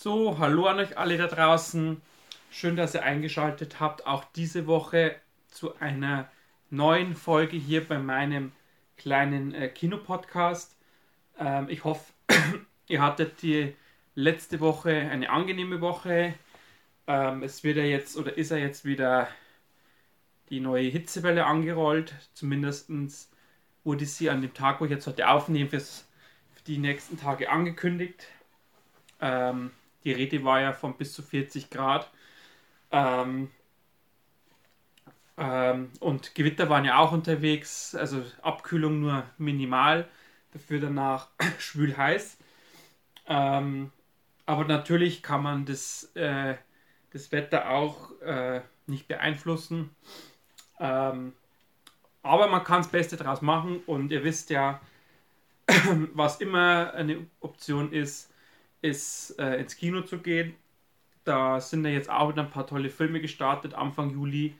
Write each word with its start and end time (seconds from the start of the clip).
So, 0.00 0.38
hallo 0.38 0.66
an 0.66 0.78
euch 0.78 0.96
alle 0.96 1.16
da 1.16 1.26
draußen. 1.26 2.00
Schön, 2.52 2.76
dass 2.76 2.94
ihr 2.94 3.02
eingeschaltet 3.02 3.80
habt, 3.80 4.06
auch 4.06 4.22
diese 4.36 4.68
Woche 4.68 5.16
zu 5.48 5.74
einer 5.80 6.30
neuen 6.70 7.16
Folge 7.16 7.56
hier 7.56 7.84
bei 7.84 7.98
meinem 7.98 8.52
kleinen 8.96 9.52
äh, 9.54 9.68
Kinopodcast. 9.68 10.76
Ähm, 11.40 11.68
ich 11.68 11.82
hoffe, 11.82 12.12
ihr 12.86 13.02
hattet 13.02 13.42
die 13.42 13.74
letzte 14.14 14.60
Woche 14.60 14.90
eine 14.90 15.30
angenehme 15.30 15.80
Woche. 15.80 16.32
Ähm, 17.08 17.42
es 17.42 17.64
wird 17.64 17.78
ja 17.78 17.82
jetzt 17.82 18.16
oder 18.16 18.38
ist 18.38 18.52
ja 18.52 18.56
jetzt 18.56 18.84
wieder 18.84 19.26
die 20.48 20.60
neue 20.60 20.90
Hitzewelle 20.90 21.44
angerollt. 21.44 22.14
Zumindest 22.34 22.88
wurde 23.82 24.06
sie 24.06 24.30
an 24.30 24.42
dem 24.42 24.54
Tag, 24.54 24.80
wo 24.80 24.84
ich 24.84 24.92
jetzt 24.92 25.08
heute 25.08 25.28
aufnehme, 25.28 25.68
für 25.70 26.04
die 26.68 26.78
nächsten 26.78 27.18
Tage 27.18 27.50
angekündigt. 27.50 28.28
Ähm, 29.20 29.72
die 30.04 30.12
Rede 30.12 30.44
war 30.44 30.60
ja 30.60 30.72
von 30.72 30.96
bis 30.96 31.12
zu 31.12 31.22
40 31.22 31.70
Grad. 31.70 32.10
Ähm, 32.90 33.50
ähm, 35.36 35.90
und 36.00 36.34
Gewitter 36.34 36.68
waren 36.68 36.84
ja 36.84 36.98
auch 36.98 37.12
unterwegs, 37.12 37.94
also 37.94 38.24
Abkühlung 38.42 39.00
nur 39.00 39.24
minimal, 39.38 40.08
dafür 40.52 40.80
danach 40.80 41.28
schwül 41.58 41.96
heiß. 41.96 42.38
Ähm, 43.26 43.92
aber 44.46 44.64
natürlich 44.64 45.22
kann 45.22 45.42
man 45.42 45.64
das, 45.66 46.10
äh, 46.14 46.56
das 47.12 47.30
Wetter 47.30 47.70
auch 47.70 48.18
äh, 48.22 48.62
nicht 48.86 49.06
beeinflussen. 49.06 49.90
Ähm, 50.80 51.34
aber 52.22 52.48
man 52.48 52.64
kann 52.64 52.82
das 52.82 52.90
Beste 52.90 53.16
draus 53.16 53.42
machen 53.42 53.80
und 53.86 54.10
ihr 54.10 54.24
wisst 54.24 54.50
ja, 54.50 54.80
was 56.14 56.40
immer 56.40 56.94
eine 56.94 57.26
Option 57.40 57.92
ist, 57.92 58.32
ist 58.82 59.38
äh, 59.38 59.56
ins 59.60 59.76
Kino 59.76 60.02
zu 60.02 60.18
gehen. 60.18 60.54
Da 61.24 61.60
sind 61.60 61.84
ja 61.84 61.90
jetzt 61.92 62.10
auch 62.10 62.30
wieder 62.30 62.42
ein 62.42 62.50
paar 62.50 62.66
tolle 62.66 62.90
Filme 62.90 63.20
gestartet, 63.20 63.74
Anfang 63.74 64.10
Juli. 64.12 64.54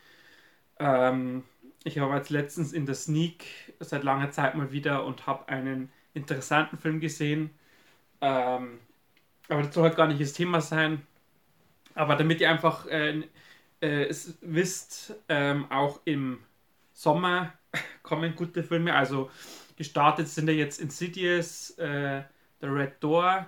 Ähm, 0.79 1.45
ich 1.85 1.99
habe 1.99 2.15
jetzt 2.17 2.31
letztens 2.31 2.73
in 2.73 2.87
der 2.87 2.95
Sneak 2.95 3.45
seit 3.81 4.05
langer 4.05 4.31
Zeit 4.31 4.55
mal 4.57 4.73
wieder 4.73 5.05
und 5.05 5.27
habe 5.27 5.49
einen 5.49 5.91
interessanten 6.15 6.79
Film 6.79 7.01
gesehen. 7.01 7.51
Ähm, 8.21 8.81
aber 9.49 9.63
das 9.63 9.75
soll 9.75 9.85
halt 9.85 9.97
gar 9.97 10.09
nicht 10.09 10.21
das 10.21 10.33
Thema 10.35 10.61
sein. 10.61 11.07
Aber 11.95 12.17
damit 12.17 12.41
ihr 12.41 12.51
einfach 12.51 12.87
äh, 12.87 13.23
äh, 13.81 14.15
wisst, 14.41 15.15
ähm, 15.29 15.71
auch 15.71 16.01
im 16.05 16.41
Sommer 16.93 17.53
kommen 18.03 18.35
gute 18.37 18.63
Filme. 18.63 18.95
Also 18.95 19.31
gestartet 19.77 20.29
sind 20.29 20.49
ja 20.49 20.55
jetzt 20.55 20.81
Insidious, 20.81 21.71
äh, 21.79 22.23
The 22.61 22.67
Red 22.67 23.03
Door, 23.03 23.47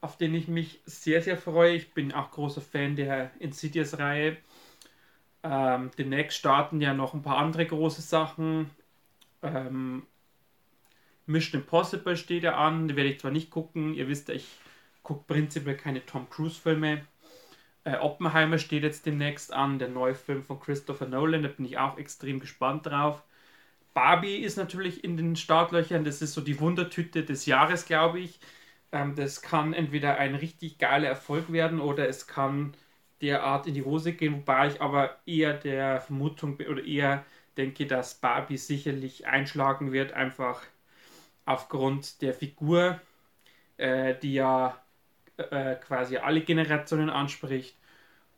auf 0.00 0.16
den 0.16 0.34
ich 0.34 0.48
mich 0.48 0.80
sehr, 0.84 1.22
sehr 1.22 1.36
freue. 1.36 1.74
Ich 1.74 1.92
bin 1.92 2.12
auch 2.12 2.30
großer 2.30 2.60
Fan 2.60 2.96
der 2.96 3.30
Insidious-Reihe. 3.40 4.36
Ähm, 5.42 5.90
demnächst 5.98 6.38
starten 6.38 6.80
ja 6.80 6.94
noch 6.94 7.14
ein 7.14 7.22
paar 7.22 7.38
andere 7.38 7.66
große 7.66 8.02
Sachen. 8.02 8.70
Ähm, 9.42 10.02
Mission 11.26 11.60
Impossible 11.60 12.16
steht 12.16 12.42
ja 12.42 12.56
an, 12.56 12.88
die 12.88 12.96
werde 12.96 13.10
ich 13.10 13.20
zwar 13.20 13.30
nicht 13.30 13.50
gucken, 13.50 13.94
ihr 13.94 14.08
wisst 14.08 14.28
ja, 14.28 14.34
ich 14.34 14.46
gucke 15.02 15.24
prinzipiell 15.26 15.76
keine 15.76 16.04
Tom 16.04 16.28
Cruise-Filme. 16.30 17.02
Äh, 17.84 17.98
Oppenheimer 17.98 18.58
steht 18.58 18.82
jetzt 18.82 19.06
demnächst 19.06 19.52
an, 19.52 19.78
der 19.78 19.88
neue 19.88 20.14
Film 20.14 20.42
von 20.42 20.58
Christopher 20.58 21.06
Nolan, 21.06 21.42
da 21.42 21.48
bin 21.48 21.66
ich 21.66 21.78
auch 21.78 21.98
extrem 21.98 22.40
gespannt 22.40 22.86
drauf. 22.86 23.22
Barbie 23.94 24.36
ist 24.36 24.56
natürlich 24.56 25.04
in 25.04 25.16
den 25.16 25.36
Startlöchern, 25.36 26.04
das 26.04 26.22
ist 26.22 26.32
so 26.34 26.40
die 26.40 26.60
Wundertüte 26.60 27.24
des 27.24 27.46
Jahres, 27.46 27.86
glaube 27.86 28.20
ich. 28.20 28.40
Ähm, 28.92 29.14
das 29.16 29.42
kann 29.42 29.72
entweder 29.74 30.16
ein 30.18 30.34
richtig 30.34 30.78
geiler 30.78 31.08
Erfolg 31.08 31.52
werden 31.52 31.80
oder 31.80 32.08
es 32.08 32.26
kann 32.26 32.74
derart 33.22 33.66
in 33.66 33.74
die 33.74 33.84
Hose 33.84 34.12
gehen, 34.12 34.34
wobei 34.34 34.68
ich 34.68 34.80
aber 34.80 35.16
eher 35.26 35.54
der 35.54 36.00
Vermutung 36.00 36.56
oder 36.56 36.84
eher 36.84 37.24
denke, 37.56 37.86
dass 37.86 38.14
Barbie 38.14 38.56
sicherlich 38.56 39.26
einschlagen 39.26 39.92
wird, 39.92 40.12
einfach 40.12 40.62
aufgrund 41.44 42.22
der 42.22 42.34
Figur, 42.34 43.00
äh, 43.78 44.14
die 44.22 44.34
ja 44.34 44.80
äh, 45.36 45.74
quasi 45.76 46.18
alle 46.18 46.42
Generationen 46.42 47.10
anspricht. 47.10 47.76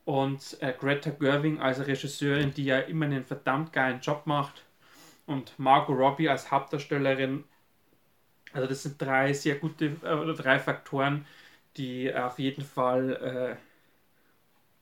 Und 0.05 0.57
äh, 0.61 0.73
Greta 0.79 1.11
Gerwig 1.11 1.61
als 1.61 1.87
Regisseurin, 1.87 2.55
die 2.55 2.65
ja 2.65 2.79
immer 2.81 3.07
einen 3.07 3.25
verdammt 3.25 3.73
geilen 3.73 4.01
Job 4.01 4.23
macht. 4.27 4.65
Und 5.27 5.59
Margot 5.59 5.97
Robbie 5.97 6.29
als 6.29 6.51
Hauptdarstellerin 6.51 7.45
also 8.53 8.67
das 8.69 8.83
sind 8.83 9.01
drei 9.01 9.33
sehr 9.33 9.57
gute 9.57 9.97
äh, 10.03 10.15
oder 10.15 10.35
drei 10.35 10.59
Faktoren, 10.59 11.27
die 11.77 12.13
auf 12.15 12.39
jeden 12.39 12.65
Fall 12.65 13.59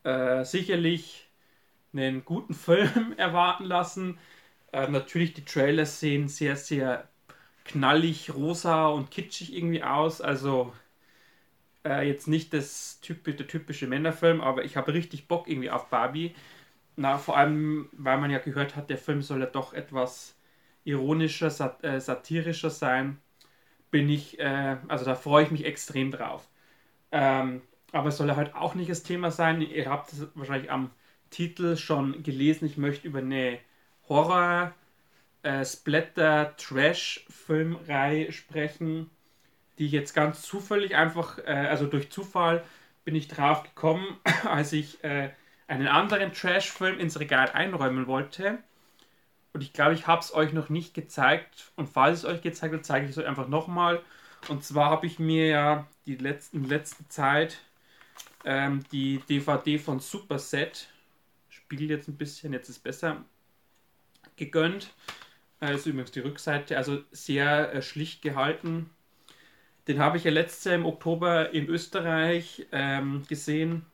äh, 0.05 0.41
äh, 0.41 0.45
sicherlich 0.45 1.29
einen 1.95 2.25
guten 2.25 2.55
Film 2.57 3.15
erwarten 3.19 3.65
lassen. 3.65 4.19
Äh, 4.73 4.89
natürlich 4.89 5.34
die 5.34 5.45
Trailers 5.45 6.01
sehen 6.01 6.28
sehr, 6.28 6.57
sehr 6.57 7.09
knallig, 7.65 8.34
rosa 8.34 8.89
und 8.89 9.11
kitschig 9.12 9.55
irgendwie 9.57 9.83
aus. 9.84 10.21
Also 10.23 10.75
äh, 11.84 12.07
jetzt 12.09 12.28
nicht 12.28 12.53
das 12.53 13.01
typ 13.01 13.25
der 13.25 13.47
typische 13.47 13.87
Männerfilm, 13.87 14.41
aber 14.41 14.65
ich 14.65 14.77
habe 14.77 14.93
richtig 14.95 15.28
Bock 15.28 15.49
irgendwie 15.49 15.71
auf 15.71 15.89
Barbie. 15.91 16.34
Na, 16.97 17.19
vor 17.19 17.37
allem, 17.39 17.89
weil 17.93 18.19
man 18.19 18.31
ja 18.31 18.39
gehört 18.39 18.77
hat, 18.77 18.91
der 18.91 18.99
Film 18.99 19.23
soll 19.23 19.41
ja 19.41 19.47
doch 19.47 19.73
etwas 19.75 20.37
ironischer, 20.84 21.51
sat 21.51 21.84
äh, 21.84 22.01
satirischer 22.01 22.71
sein 22.71 23.19
bin 23.91 24.09
ich, 24.09 24.38
äh, 24.38 24.76
also 24.88 25.04
da 25.04 25.15
freue 25.15 25.44
ich 25.44 25.50
mich 25.50 25.65
extrem 25.65 26.10
drauf. 26.10 26.49
Ähm, 27.12 27.62
aber 27.93 28.09
es 28.09 28.16
soll 28.19 28.34
halt 28.37 28.54
auch 28.54 28.75
nicht 28.75 28.91
das 28.91 29.03
Thema 29.03 29.31
sein. 29.31 29.60
Ihr 29.62 29.88
habt 29.88 30.12
es 30.12 30.26
wahrscheinlich 30.34 30.71
am 30.71 30.91
Titel 31.31 31.76
schon 31.76 32.22
gelesen. 32.22 32.66
Ich 32.66 32.77
möchte 32.77 33.09
über 33.09 33.21
eine 33.21 33.59
Horror, 34.09 34.75
äh, 35.43 35.65
Splatter, 35.65 36.56
Trash-Filmreihe 36.56 38.32
sprechen, 38.32 39.10
die 39.78 39.88
jetzt 39.88 40.15
ganz 40.15 40.43
zufällig 40.43 40.97
einfach, 40.97 41.38
äh, 41.38 41.53
also 41.53 41.87
durch 41.87 42.10
Zufall 42.10 42.65
bin 43.04 43.15
ich 43.15 43.28
drauf 43.28 43.62
gekommen, 43.62 44.19
als 44.44 44.72
ich 44.72 45.03
äh, 45.04 45.31
einen 45.66 45.88
anderen 45.88 46.32
Trash-Film 46.32 46.98
ins 46.98 47.21
Regal 47.21 47.50
einräumen 47.50 48.06
wollte. 48.06 48.59
Und 49.53 49.62
ich 49.62 49.72
glaube, 49.72 49.94
ich 49.94 50.06
habe 50.06 50.20
es 50.20 50.34
euch 50.34 50.53
noch 50.53 50.69
nicht 50.69 50.94
gezeigt. 50.94 51.72
Und 51.76 51.88
falls 51.88 52.19
es 52.19 52.25
euch 52.25 52.42
gezeigt 52.42 52.72
wird, 52.72 52.84
zeige 52.84 53.06
ich 53.06 53.12
es 53.12 53.19
euch 53.19 53.26
einfach 53.26 53.48
nochmal. 53.48 54.03
Und 54.48 54.64
zwar 54.64 54.91
habe 54.91 55.06
ich 55.06 55.19
mir 55.19 55.47
ja 55.47 55.86
die 56.06 56.16
letzten, 56.16 56.59
in 56.59 56.69
letzter 56.69 57.09
Zeit 57.09 57.59
ähm, 58.44 58.84
die 58.92 59.19
DVD 59.28 59.78
von 59.78 60.00
Superset, 60.00 60.88
spiegelt 61.48 61.91
jetzt 61.91 62.09
ein 62.09 62.16
bisschen, 62.16 62.53
jetzt 62.53 62.69
ist 62.69 62.78
besser, 62.81 63.25
gegönnt. 64.36 64.91
Das 65.60 65.72
ist 65.72 65.86
übrigens 65.86 66.12
die 66.12 66.20
Rückseite, 66.20 66.76
also 66.76 67.03
sehr 67.10 67.75
äh, 67.75 67.82
schlicht 67.82 68.22
gehalten. 68.22 68.91
Den 69.88 69.98
habe 69.98 70.19
ich 70.19 70.25
ja 70.25 70.30
letztes 70.30 70.65
Jahr 70.65 70.75
im 70.76 70.86
Oktober 70.86 71.50
in 71.53 71.66
Österreich 71.66 72.66
ähm, 72.72 73.25
gesehen 73.28 73.86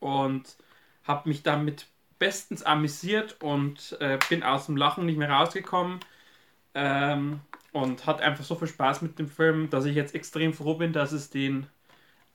und 0.00 0.56
habe 1.04 1.28
mich 1.28 1.42
damit 1.42 1.86
bestens 2.18 2.62
amüsiert 2.62 3.36
und 3.42 3.96
äh, 4.00 4.18
bin 4.28 4.42
aus 4.42 4.66
dem 4.66 4.76
Lachen 4.76 5.06
nicht 5.06 5.18
mehr 5.18 5.30
rausgekommen. 5.30 6.00
Ähm, 6.74 7.40
und 7.74 8.06
hat 8.06 8.20
einfach 8.20 8.44
so 8.44 8.54
viel 8.54 8.68
Spaß 8.68 9.02
mit 9.02 9.18
dem 9.18 9.28
Film, 9.28 9.68
dass 9.68 9.84
ich 9.84 9.96
jetzt 9.96 10.14
extrem 10.14 10.52
froh 10.52 10.74
bin, 10.74 10.92
dass 10.92 11.10
es 11.10 11.30
den 11.30 11.66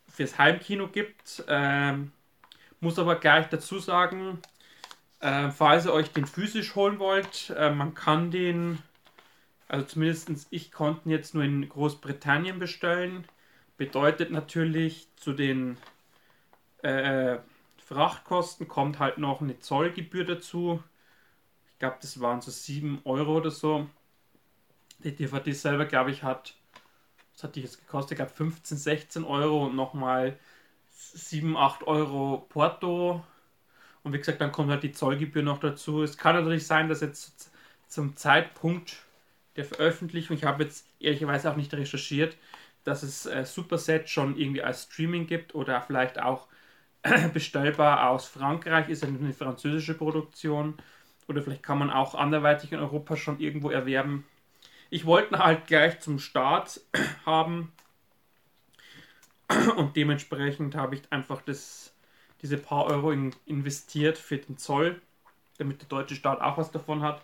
fürs 0.09 0.37
Heimkino 0.37 0.89
gibt. 0.89 1.45
Ähm, 1.47 2.11
muss 2.81 2.99
aber 2.99 3.15
gleich 3.15 3.47
dazu 3.47 3.79
sagen, 3.79 4.39
äh, 5.21 5.49
falls 5.49 5.85
ihr 5.85 5.93
euch 5.93 6.11
den 6.11 6.25
physisch 6.25 6.75
holen 6.75 6.99
wollt, 6.99 7.53
äh, 7.57 7.71
man 7.71 7.93
kann 7.93 8.31
den, 8.31 8.79
also 9.69 9.85
zumindest 9.85 10.47
ich 10.49 10.73
konnte 10.73 11.07
ihn 11.07 11.11
jetzt 11.11 11.33
nur 11.33 11.43
in 11.45 11.69
Großbritannien 11.69 12.59
bestellen. 12.59 13.25
Bedeutet 13.77 14.31
natürlich 14.31 15.07
zu 15.15 15.31
den 15.31 15.77
äh, 16.81 17.37
Frachtkosten 17.89 18.67
kommt 18.67 18.99
halt 18.99 19.17
noch 19.17 19.41
eine 19.41 19.59
Zollgebühr 19.59 20.23
dazu. 20.23 20.83
Ich 21.71 21.79
glaube, 21.79 21.97
das 21.99 22.21
waren 22.21 22.39
so 22.39 22.51
7 22.51 23.01
Euro 23.03 23.37
oder 23.37 23.49
so. 23.49 23.89
Die 24.99 25.15
DVD 25.15 25.51
selber, 25.53 25.85
glaube 25.85 26.11
ich, 26.11 26.21
hat, 26.21 26.53
was 27.33 27.43
hat 27.43 27.55
die 27.55 27.61
jetzt 27.61 27.79
gekostet? 27.79 28.11
Ich 28.11 28.17
glaube 28.17 28.31
15, 28.31 28.77
16 28.77 29.23
Euro 29.23 29.65
und 29.65 29.75
nochmal 29.75 30.37
7, 30.91 31.57
8 31.57 31.87
Euro 31.87 32.45
Porto. 32.49 33.25
Und 34.03 34.13
wie 34.13 34.19
gesagt, 34.19 34.39
dann 34.39 34.51
kommt 34.51 34.69
halt 34.69 34.83
die 34.83 34.91
Zollgebühr 34.91 35.41
noch 35.41 35.59
dazu. 35.59 36.03
Es 36.03 36.15
kann 36.15 36.35
natürlich 36.35 36.67
sein, 36.67 36.89
dass 36.89 37.01
jetzt 37.01 37.49
zum 37.87 38.15
Zeitpunkt 38.15 38.97
der 39.55 39.65
Veröffentlichung, 39.65 40.37
ich 40.37 40.43
habe 40.43 40.63
jetzt 40.63 40.85
ehrlicherweise 40.99 41.49
auch 41.49 41.55
nicht 41.55 41.73
recherchiert, 41.73 42.37
dass 42.83 43.01
es 43.01 43.25
äh, 43.25 43.45
Superset 43.45 44.09
schon 44.09 44.37
irgendwie 44.37 44.61
als 44.61 44.83
Streaming 44.83 45.25
gibt 45.25 45.55
oder 45.55 45.81
vielleicht 45.81 46.21
auch 46.21 46.48
bestellbar 47.33 48.09
aus 48.09 48.27
Frankreich, 48.27 48.89
ist 48.89 49.03
eine 49.03 49.33
französische 49.33 49.93
Produktion. 49.93 50.75
Oder 51.27 51.41
vielleicht 51.41 51.63
kann 51.63 51.77
man 51.77 51.91
auch 51.91 52.15
anderweitig 52.15 52.71
in 52.71 52.79
Europa 52.79 53.15
schon 53.15 53.39
irgendwo 53.39 53.69
erwerben. 53.69 54.25
Ich 54.89 55.05
wollte 55.05 55.37
halt 55.37 55.67
gleich 55.67 55.99
zum 55.99 56.19
Start 56.19 56.81
haben. 57.25 57.71
Und 59.77 59.95
dementsprechend 59.95 60.75
habe 60.75 60.95
ich 60.95 61.01
einfach 61.11 61.41
das, 61.41 61.93
diese 62.41 62.57
paar 62.57 62.85
Euro 62.85 63.11
in, 63.11 63.35
investiert 63.45 64.17
für 64.17 64.37
den 64.37 64.57
Zoll, 64.57 65.01
damit 65.57 65.81
der 65.81 65.87
deutsche 65.87 66.15
Staat 66.15 66.41
auch 66.41 66.57
was 66.57 66.71
davon 66.71 67.01
hat. 67.01 67.21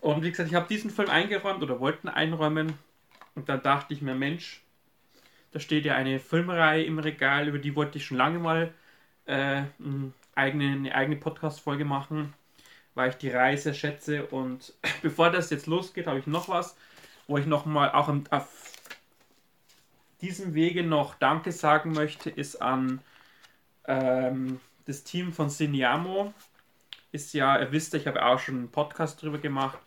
Und 0.00 0.22
wie 0.22 0.30
gesagt, 0.30 0.48
ich 0.48 0.54
habe 0.54 0.68
diesen 0.68 0.90
Film 0.90 1.08
eingeräumt 1.08 1.62
oder 1.62 1.80
wollten 1.80 2.08
einräumen. 2.08 2.74
Und 3.34 3.48
dann 3.48 3.62
dachte 3.62 3.94
ich 3.94 4.02
mir, 4.02 4.14
Mensch, 4.14 4.62
da 5.52 5.60
steht 5.60 5.84
ja 5.84 5.94
eine 5.94 6.18
Filmreihe 6.20 6.84
im 6.84 6.98
Regal, 6.98 7.48
über 7.48 7.58
die 7.58 7.74
wollte 7.74 7.98
ich 7.98 8.04
schon 8.04 8.16
lange 8.16 8.38
mal 8.38 8.74
äh, 9.28 9.62
eine 10.34 10.94
eigene, 10.94 11.16
Podcast-Folge 11.16 11.84
machen, 11.84 12.32
weil 12.94 13.10
ich 13.10 13.16
die 13.16 13.30
Reihe 13.30 13.58
sehr 13.58 13.74
schätze. 13.74 14.26
Und 14.26 14.72
bevor 15.02 15.30
das 15.30 15.50
jetzt 15.50 15.66
losgeht, 15.66 16.06
habe 16.06 16.18
ich 16.18 16.26
noch 16.26 16.48
was, 16.48 16.76
wo 17.26 17.36
ich 17.38 17.46
nochmal 17.46 17.90
auch 17.92 18.08
auf 18.30 18.72
diesem 20.20 20.54
Wege 20.54 20.82
noch 20.82 21.14
Danke 21.14 21.52
sagen 21.52 21.92
möchte, 21.92 22.28
ist 22.30 22.56
an 22.56 23.00
ähm, 23.84 24.58
das 24.86 25.04
Team 25.04 25.32
von 25.32 25.48
Cineamo. 25.50 26.34
Ist 27.12 27.34
ja, 27.34 27.60
ihr 27.60 27.70
wisst, 27.72 27.94
ich 27.94 28.06
habe 28.06 28.24
auch 28.24 28.38
schon 28.38 28.56
einen 28.56 28.70
Podcast 28.70 29.22
darüber 29.22 29.38
gemacht, 29.38 29.78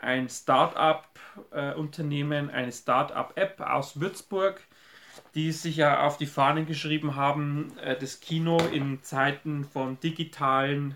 ein 0.00 0.28
Start-up-Unternehmen, 0.28 2.50
äh, 2.50 2.52
eine 2.52 2.72
Start-up-App 2.72 3.60
aus 3.60 4.00
Würzburg, 4.00 4.60
die 5.34 5.52
sich 5.52 5.76
ja 5.76 6.06
auf 6.06 6.16
die 6.16 6.26
Fahnen 6.26 6.66
geschrieben 6.66 7.16
haben, 7.16 7.76
äh, 7.78 7.96
das 7.98 8.20
Kino 8.20 8.58
in 8.72 9.02
Zeiten 9.02 9.64
von 9.64 10.00
digitalen, 10.00 10.94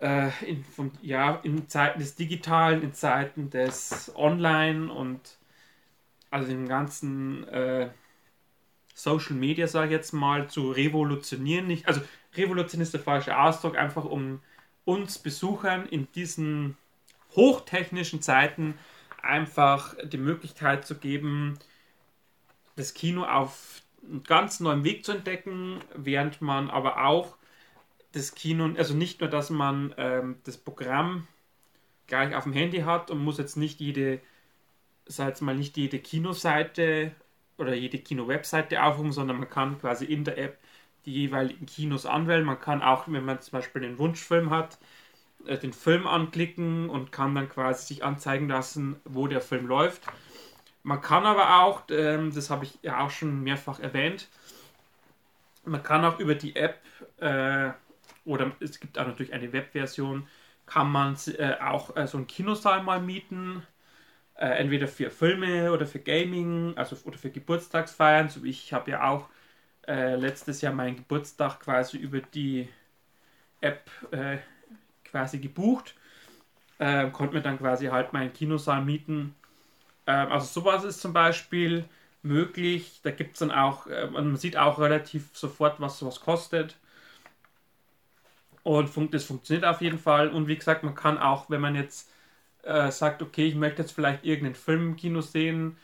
äh, 0.00 0.30
in, 0.44 0.64
von, 0.64 0.92
ja, 1.02 1.36
in 1.42 1.68
Zeiten 1.68 1.98
des 1.98 2.14
Digitalen, 2.14 2.82
in 2.82 2.94
Zeiten 2.94 3.50
des 3.50 4.12
Online 4.16 4.92
und 4.92 5.38
also 6.30 6.48
den 6.48 6.68
ganzen 6.68 7.46
äh, 7.48 7.90
Social 8.94 9.36
Media, 9.36 9.66
sage 9.66 9.86
ich 9.86 9.92
jetzt 9.92 10.12
mal, 10.12 10.48
zu 10.48 10.70
revolutionieren. 10.70 11.66
Nicht, 11.66 11.88
also 11.88 12.00
Revolution 12.36 12.80
ist 12.80 12.92
der 12.92 13.00
falsche 13.00 13.38
Ausdruck, 13.38 13.76
einfach 13.76 14.04
um 14.04 14.40
uns 14.84 15.18
Besuchern 15.18 15.86
in 15.86 16.08
diesen 16.12 16.76
hochtechnischen 17.34 18.22
Zeiten 18.22 18.74
einfach 19.22 19.94
die 20.04 20.18
Möglichkeit 20.18 20.86
zu 20.86 20.96
geben, 20.96 21.58
das 22.76 22.94
Kino 22.94 23.24
auf 23.24 23.82
einen 24.02 24.22
ganz 24.22 24.60
neuen 24.60 24.84
Weg 24.84 25.04
zu 25.04 25.12
entdecken, 25.12 25.80
während 25.94 26.40
man 26.42 26.70
aber 26.70 27.06
auch 27.06 27.36
das 28.12 28.34
Kino, 28.34 28.70
also 28.76 28.94
nicht 28.94 29.20
nur, 29.20 29.28
dass 29.28 29.50
man 29.50 29.94
ähm, 29.96 30.36
das 30.44 30.56
Programm 30.56 31.26
gleich 32.06 32.34
auf 32.34 32.44
dem 32.44 32.52
Handy 32.52 32.80
hat 32.80 33.10
und 33.10 33.18
muss 33.18 33.38
jetzt 33.38 33.56
nicht 33.56 33.80
jede, 33.80 34.20
sag 35.06 35.40
mal, 35.40 35.56
nicht 35.56 35.76
jede 35.76 35.98
Kinoseite 35.98 37.12
oder 37.58 37.74
jede 37.74 37.98
Kino-Webseite 37.98 38.82
aufrufen, 38.82 39.12
sondern 39.12 39.38
man 39.38 39.50
kann 39.50 39.80
quasi 39.80 40.04
in 40.04 40.24
der 40.24 40.38
App 40.38 40.58
die 41.06 41.12
jeweiligen 41.12 41.66
Kinos 41.66 42.06
anwählen. 42.06 42.44
Man 42.44 42.60
kann 42.60 42.82
auch, 42.82 43.06
wenn 43.08 43.24
man 43.24 43.40
zum 43.40 43.52
Beispiel 43.52 43.84
einen 43.84 43.98
Wunschfilm 43.98 44.50
hat, 44.50 44.78
äh, 45.46 45.58
den 45.58 45.72
Film 45.72 46.06
anklicken 46.06 46.88
und 46.90 47.12
kann 47.12 47.34
dann 47.34 47.48
quasi 47.48 47.86
sich 47.86 48.04
anzeigen 48.04 48.48
lassen, 48.48 48.96
wo 49.04 49.26
der 49.26 49.40
Film 49.40 49.66
läuft. 49.66 50.02
Man 50.84 51.00
kann 51.00 51.26
aber 51.26 51.62
auch, 51.64 51.82
ähm, 51.90 52.32
das 52.32 52.48
habe 52.50 52.64
ich 52.64 52.78
ja 52.82 53.00
auch 53.00 53.10
schon 53.10 53.42
mehrfach 53.42 53.80
erwähnt, 53.80 54.28
man 55.64 55.82
kann 55.82 56.04
auch 56.04 56.18
über 56.18 56.34
die 56.34 56.56
App 56.56 56.80
äh, 57.20 57.70
oder 58.24 58.52
es 58.60 58.80
gibt 58.80 58.98
auch 58.98 59.06
natürlich 59.06 59.32
eine 59.32 59.52
Webversion, 59.52 60.26
kann 60.66 60.90
man 60.90 61.16
äh, 61.38 61.54
auch 61.60 61.96
äh, 61.96 62.06
so 62.06 62.18
einen 62.18 62.26
Kinosaal 62.26 62.82
mal 62.82 63.00
mieten. 63.00 63.62
Äh, 64.36 64.48
entweder 64.58 64.88
für 64.88 65.10
Filme 65.10 65.72
oder 65.72 65.86
für 65.86 66.00
Gaming, 66.00 66.74
also 66.76 66.96
oder 67.06 67.18
für 67.18 67.30
Geburtstagsfeiern. 67.30 68.28
So 68.30 68.44
wie 68.44 68.50
ich 68.50 68.72
habe 68.72 68.92
ja 68.92 69.08
auch 69.08 69.28
äh, 69.88 70.16
letztes 70.16 70.62
Jahr 70.62 70.74
meinen 70.74 70.96
Geburtstag 70.96 71.60
quasi 71.60 71.98
über 71.98 72.20
die 72.20 72.68
App 73.60 73.90
äh, 74.12 74.38
quasi 75.04 75.38
gebucht. 75.38 75.94
Konnte 76.78 77.34
mir 77.34 77.42
dann 77.42 77.58
quasi 77.58 77.86
halt 77.86 78.12
meinen 78.12 78.32
Kinosaal 78.32 78.84
mieten. 78.84 79.34
Ähm, 80.06 80.32
also 80.32 80.46
sowas 80.60 80.84
ist 80.84 81.00
zum 81.00 81.12
Beispiel 81.12 81.84
möglich. 82.22 83.00
Da 83.02 83.10
gibt 83.10 83.34
es 83.34 83.40
dann 83.40 83.50
auch, 83.52 83.86
äh, 83.86 84.06
man 84.08 84.36
sieht 84.36 84.56
auch 84.56 84.78
relativ 84.78 85.30
sofort, 85.36 85.80
was 85.80 85.98
sowas 85.98 86.20
kostet. 86.20 86.76
Und 88.62 89.14
das 89.14 89.24
funktioniert 89.24 89.64
auf 89.64 89.80
jeden 89.82 89.98
Fall. 89.98 90.30
Und 90.30 90.48
wie 90.48 90.56
gesagt, 90.56 90.82
man 90.84 90.94
kann 90.94 91.18
auch, 91.18 91.50
wenn 91.50 91.60
man 91.60 91.74
jetzt 91.74 92.10
äh, 92.62 92.90
sagt, 92.90 93.22
okay, 93.22 93.46
ich 93.46 93.54
möchte 93.54 93.82
jetzt 93.82 93.92
vielleicht 93.92 94.24
irgendeinen 94.24 94.54
Film 94.54 94.88
im 94.90 94.96
Kino 94.96 95.20
sehen, 95.20 95.76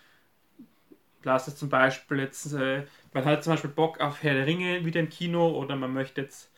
lass 1.23 1.49
es 1.49 1.57
zum 1.57 1.69
Beispiel 1.69 2.21
jetzt, 2.21 2.53
äh, 2.55 2.85
man 3.13 3.25
hat 3.25 3.45
zum 3.45 3.53
Beispiel 3.55 3.71
Bock 3.71 4.01
auf 4.01 4.23
Herr 4.23 4.35
der 4.35 4.47
Ringe 4.47 4.85
wieder 4.85 5.01
im 5.01 5.11
Kino 5.11 5.51
oder 5.51 5.77
man 5.77 5.93
möchte 5.93 6.23
jetzt 6.23 6.51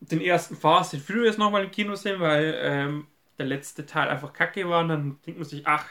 den 0.00 0.20
ersten 0.20 0.56
Fast 0.56 0.94
and 0.94 1.02
Furious 1.02 1.38
nochmal 1.38 1.64
im 1.64 1.70
Kino 1.70 1.94
sehen, 1.94 2.20
weil 2.20 2.54
ähm, 2.60 3.06
der 3.38 3.46
letzte 3.46 3.86
Teil 3.86 4.08
einfach 4.08 4.32
kacke 4.32 4.68
war. 4.68 4.80
Und 4.82 4.88
dann 4.88 5.18
denkt 5.24 5.38
man 5.40 5.48
sich, 5.48 5.66
ach, 5.66 5.86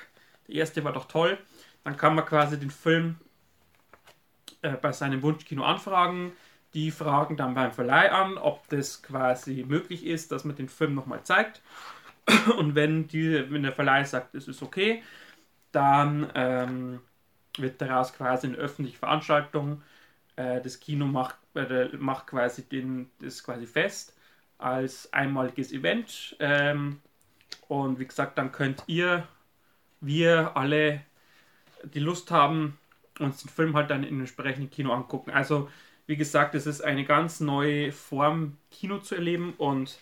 der 0.51 0.59
erste 0.59 0.83
war 0.83 0.93
doch 0.93 1.05
toll. 1.05 1.37
Dann 1.83 1.97
kann 1.97 2.15
man 2.15 2.25
quasi 2.25 2.59
den 2.59 2.71
Film 2.71 3.17
äh, 4.61 4.73
bei 4.73 4.91
seinem 4.91 5.21
Wunschkino 5.21 5.63
anfragen. 5.63 6.33
Die 6.73 6.91
fragen 6.91 7.37
dann 7.37 7.53
beim 7.53 7.71
Verleih 7.71 8.11
an, 8.11 8.37
ob 8.37 8.67
das 8.69 9.01
quasi 9.01 9.65
möglich 9.67 10.05
ist, 10.05 10.31
dass 10.31 10.45
man 10.45 10.55
den 10.55 10.69
Film 10.69 10.93
nochmal 10.95 11.23
zeigt. 11.23 11.61
Und 12.57 12.75
wenn, 12.75 13.07
die, 13.07 13.51
wenn 13.51 13.63
der 13.63 13.73
Verleih 13.73 14.03
sagt, 14.05 14.35
es 14.35 14.47
ist 14.47 14.61
okay, 14.61 15.03
dann 15.71 16.31
ähm, 16.35 17.01
wird 17.57 17.81
daraus 17.81 18.13
quasi 18.13 18.47
eine 18.47 18.57
öffentliche 18.57 18.97
Veranstaltung. 18.97 19.81
Äh, 20.35 20.61
das 20.61 20.79
Kino 20.79 21.05
macht 21.07 21.37
äh, 21.55 21.89
macht 21.97 22.27
quasi 22.27 22.63
den, 22.63 23.09
das 23.19 23.43
quasi 23.43 23.65
fest 23.65 24.15
als 24.57 25.11
einmaliges 25.11 25.71
Event. 25.71 26.35
Ähm, 26.39 27.01
und 27.67 27.99
wie 27.99 28.05
gesagt, 28.05 28.37
dann 28.37 28.51
könnt 28.51 28.83
ihr, 28.87 29.27
wir 30.01 30.57
alle, 30.57 31.01
die 31.83 31.99
Lust 31.99 32.31
haben, 32.31 32.77
uns 33.19 33.43
den 33.43 33.49
Film 33.49 33.75
halt 33.75 33.89
dann 33.89 34.03
in 34.03 34.19
entsprechenden 34.19 34.69
Kino 34.69 34.93
angucken. 34.93 35.31
Also, 35.31 35.69
wie 36.07 36.17
gesagt, 36.17 36.55
es 36.55 36.65
ist 36.65 36.81
eine 36.81 37.05
ganz 37.05 37.39
neue 37.39 37.91
Form, 37.91 38.57
Kino 38.71 38.97
zu 38.97 39.15
erleben 39.15 39.53
und 39.57 39.99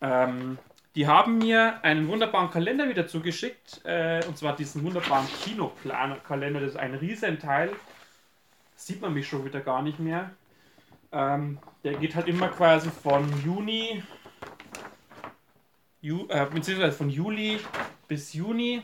ähm, 0.00 0.58
die 0.94 1.06
haben 1.06 1.38
mir 1.38 1.84
einen 1.84 2.08
wunderbaren 2.08 2.50
Kalender 2.50 2.88
wieder 2.88 3.06
zugeschickt, 3.06 3.82
äh, 3.84 4.24
und 4.26 4.38
zwar 4.38 4.56
diesen 4.56 4.82
wunderbaren 4.82 5.26
Kinoplaner-Kalender. 5.44 6.60
Das 6.60 6.70
ist 6.70 6.76
ein 6.76 6.94
Riesenteil. 6.94 7.70
Sieht 8.76 9.02
man 9.02 9.12
mich 9.12 9.28
schon 9.28 9.44
wieder 9.44 9.60
gar 9.60 9.82
nicht 9.82 9.98
mehr. 9.98 10.30
Ähm, 11.12 11.58
der 11.84 11.94
geht 11.94 12.14
halt 12.14 12.28
immer 12.28 12.48
quasi 12.48 12.88
von 12.90 13.30
Juni, 13.44 14.02
Ju, 16.00 16.26
äh, 16.28 16.46
beziehungsweise 16.46 16.96
von 16.96 17.10
Juli 17.10 17.58
bis 18.08 18.32
Juni. 18.32 18.82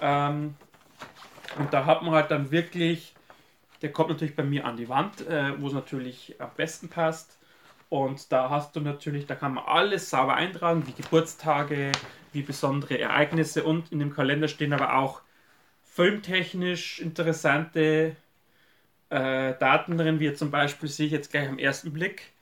Ähm, 0.00 0.54
und 1.58 1.72
da 1.72 1.86
hat 1.86 2.02
man 2.02 2.14
halt 2.14 2.30
dann 2.30 2.50
wirklich, 2.50 3.14
der 3.82 3.92
kommt 3.92 4.10
natürlich 4.10 4.36
bei 4.36 4.42
mir 4.42 4.64
an 4.64 4.76
die 4.76 4.88
Wand, 4.88 5.26
äh, 5.26 5.60
wo 5.60 5.68
es 5.68 5.72
natürlich 5.72 6.34
am 6.40 6.50
besten 6.56 6.88
passt. 6.88 7.38
Und 7.88 8.32
da 8.32 8.50
hast 8.50 8.74
du 8.74 8.80
natürlich, 8.80 9.26
da 9.26 9.34
kann 9.34 9.54
man 9.54 9.64
alles 9.64 10.10
sauber 10.10 10.34
eintragen, 10.34 10.86
wie 10.86 10.92
Geburtstage, 11.00 11.92
wie 12.32 12.42
besondere 12.42 12.98
Ereignisse 12.98 13.62
und 13.62 13.92
in 13.92 14.00
dem 14.00 14.12
Kalender 14.12 14.48
stehen 14.48 14.72
aber 14.72 14.96
auch 14.96 15.22
filmtechnisch 15.84 16.98
interessante 16.98 18.16
äh, 19.10 19.54
Daten 19.58 19.96
drin, 19.96 20.18
wie 20.18 20.32
zum 20.34 20.50
Beispiel 20.50 20.88
sehe 20.88 21.06
ich 21.06 21.12
jetzt 21.12 21.30
gleich 21.30 21.48
am 21.48 21.58
ersten 21.58 21.92
Blick. 21.92 22.32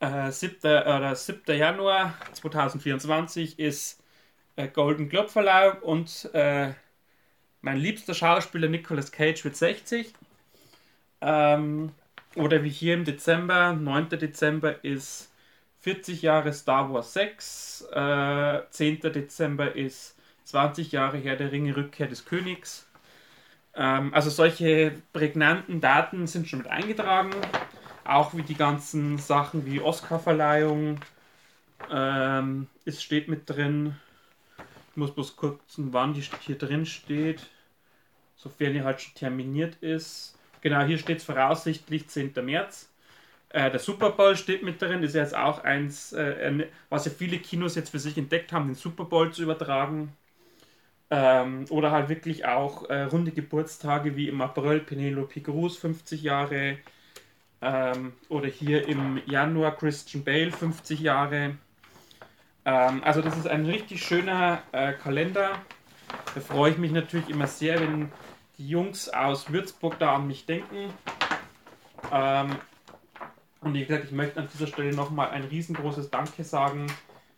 Äh, 0.00 0.32
7. 0.32 0.58
Oder 0.62 1.14
7. 1.14 1.56
Januar 1.56 2.14
2024 2.32 3.58
ist 3.60 4.02
äh, 4.56 4.66
Golden 4.66 5.08
Globe 5.08 5.28
Verleihung 5.28 5.78
und 5.82 6.28
äh, 6.34 6.72
mein 7.60 7.78
liebster 7.78 8.14
Schauspieler 8.14 8.68
Nicolas 8.68 9.12
Cage 9.12 9.44
wird 9.44 9.56
60. 9.56 10.12
Ähm, 11.20 11.92
oder 12.34 12.62
wie 12.62 12.70
hier 12.70 12.94
im 12.94 13.04
Dezember, 13.04 13.72
9. 13.72 14.10
Dezember 14.10 14.84
ist 14.84 15.30
40 15.80 16.22
Jahre 16.22 16.52
Star 16.52 16.92
Wars 16.92 17.12
6. 17.14 17.88
Äh, 17.92 18.60
10. 18.70 19.00
Dezember 19.00 19.74
ist 19.74 20.16
20 20.44 20.92
Jahre 20.92 21.18
Herr 21.18 21.36
der 21.36 21.52
Ringe 21.52 21.76
Rückkehr 21.76 22.06
des 22.06 22.24
Königs. 22.24 22.86
Ähm, 23.74 24.12
also 24.14 24.30
solche 24.30 24.92
prägnanten 25.12 25.80
Daten 25.80 26.26
sind 26.26 26.48
schon 26.48 26.60
mit 26.60 26.68
eingetragen. 26.68 27.30
Auch 28.04 28.34
wie 28.34 28.42
die 28.42 28.54
ganzen 28.54 29.18
Sachen 29.18 29.66
wie 29.66 29.80
Oscarverleihung. 29.80 31.00
Ähm, 31.90 32.66
es 32.84 33.02
steht 33.02 33.28
mit 33.28 33.48
drin. 33.48 33.96
Muss 34.98 35.14
bloß 35.14 35.36
gucken, 35.36 35.92
wann 35.92 36.12
die 36.12 36.24
hier 36.40 36.58
drin 36.58 36.84
steht. 36.84 37.46
Sofern 38.34 38.72
die 38.72 38.82
halt 38.82 39.00
schon 39.00 39.14
terminiert 39.14 39.76
ist. 39.76 40.36
Genau, 40.60 40.82
hier 40.82 40.98
steht 40.98 41.18
es 41.18 41.24
voraussichtlich 41.24 42.08
10. 42.08 42.32
März. 42.42 42.90
Äh, 43.50 43.70
der 43.70 43.78
Super 43.78 44.10
Bowl 44.10 44.36
steht 44.36 44.64
mit 44.64 44.82
drin, 44.82 45.04
ist 45.04 45.14
ja 45.14 45.22
jetzt 45.22 45.36
auch 45.36 45.62
eins, 45.62 46.12
äh, 46.12 46.66
was 46.88 47.04
ja 47.04 47.12
viele 47.16 47.38
Kinos 47.38 47.76
jetzt 47.76 47.90
für 47.90 48.00
sich 48.00 48.18
entdeckt 48.18 48.52
haben, 48.52 48.66
den 48.66 48.74
Super 48.74 49.04
Bowl 49.04 49.32
zu 49.32 49.42
übertragen. 49.42 50.12
Ähm, 51.10 51.64
oder 51.70 51.92
halt 51.92 52.08
wirklich 52.08 52.44
auch 52.46 52.90
äh, 52.90 53.04
runde 53.04 53.30
Geburtstage 53.30 54.16
wie 54.16 54.28
im 54.28 54.40
April 54.40 54.80
Penelope 54.80 55.40
Cruz 55.40 55.76
50 55.76 56.22
Jahre. 56.22 56.78
Ähm, 57.62 58.14
oder 58.28 58.48
hier 58.48 58.88
im 58.88 59.22
Januar 59.26 59.76
Christian 59.76 60.24
Bale 60.24 60.50
50 60.50 61.00
Jahre. 61.00 61.56
Ähm, 62.68 63.02
also 63.02 63.22
das 63.22 63.38
ist 63.38 63.48
ein 63.48 63.64
richtig 63.64 64.04
schöner 64.04 64.62
äh, 64.72 64.92
Kalender. 64.92 65.52
Da 66.34 66.40
freue 66.42 66.72
ich 66.72 66.76
mich 66.76 66.92
natürlich 66.92 67.30
immer 67.30 67.46
sehr, 67.46 67.80
wenn 67.80 68.12
die 68.58 68.68
Jungs 68.68 69.08
aus 69.08 69.50
Würzburg 69.50 69.98
da 69.98 70.16
an 70.16 70.26
mich 70.26 70.44
denken. 70.44 70.92
Ähm, 72.12 72.56
und 73.62 73.72
wie 73.72 73.86
gesagt, 73.86 74.04
ich 74.04 74.12
möchte 74.12 74.38
an 74.38 74.50
dieser 74.52 74.66
Stelle 74.66 74.94
nochmal 74.94 75.30
ein 75.30 75.44
riesengroßes 75.44 76.10
Danke 76.10 76.44
sagen 76.44 76.88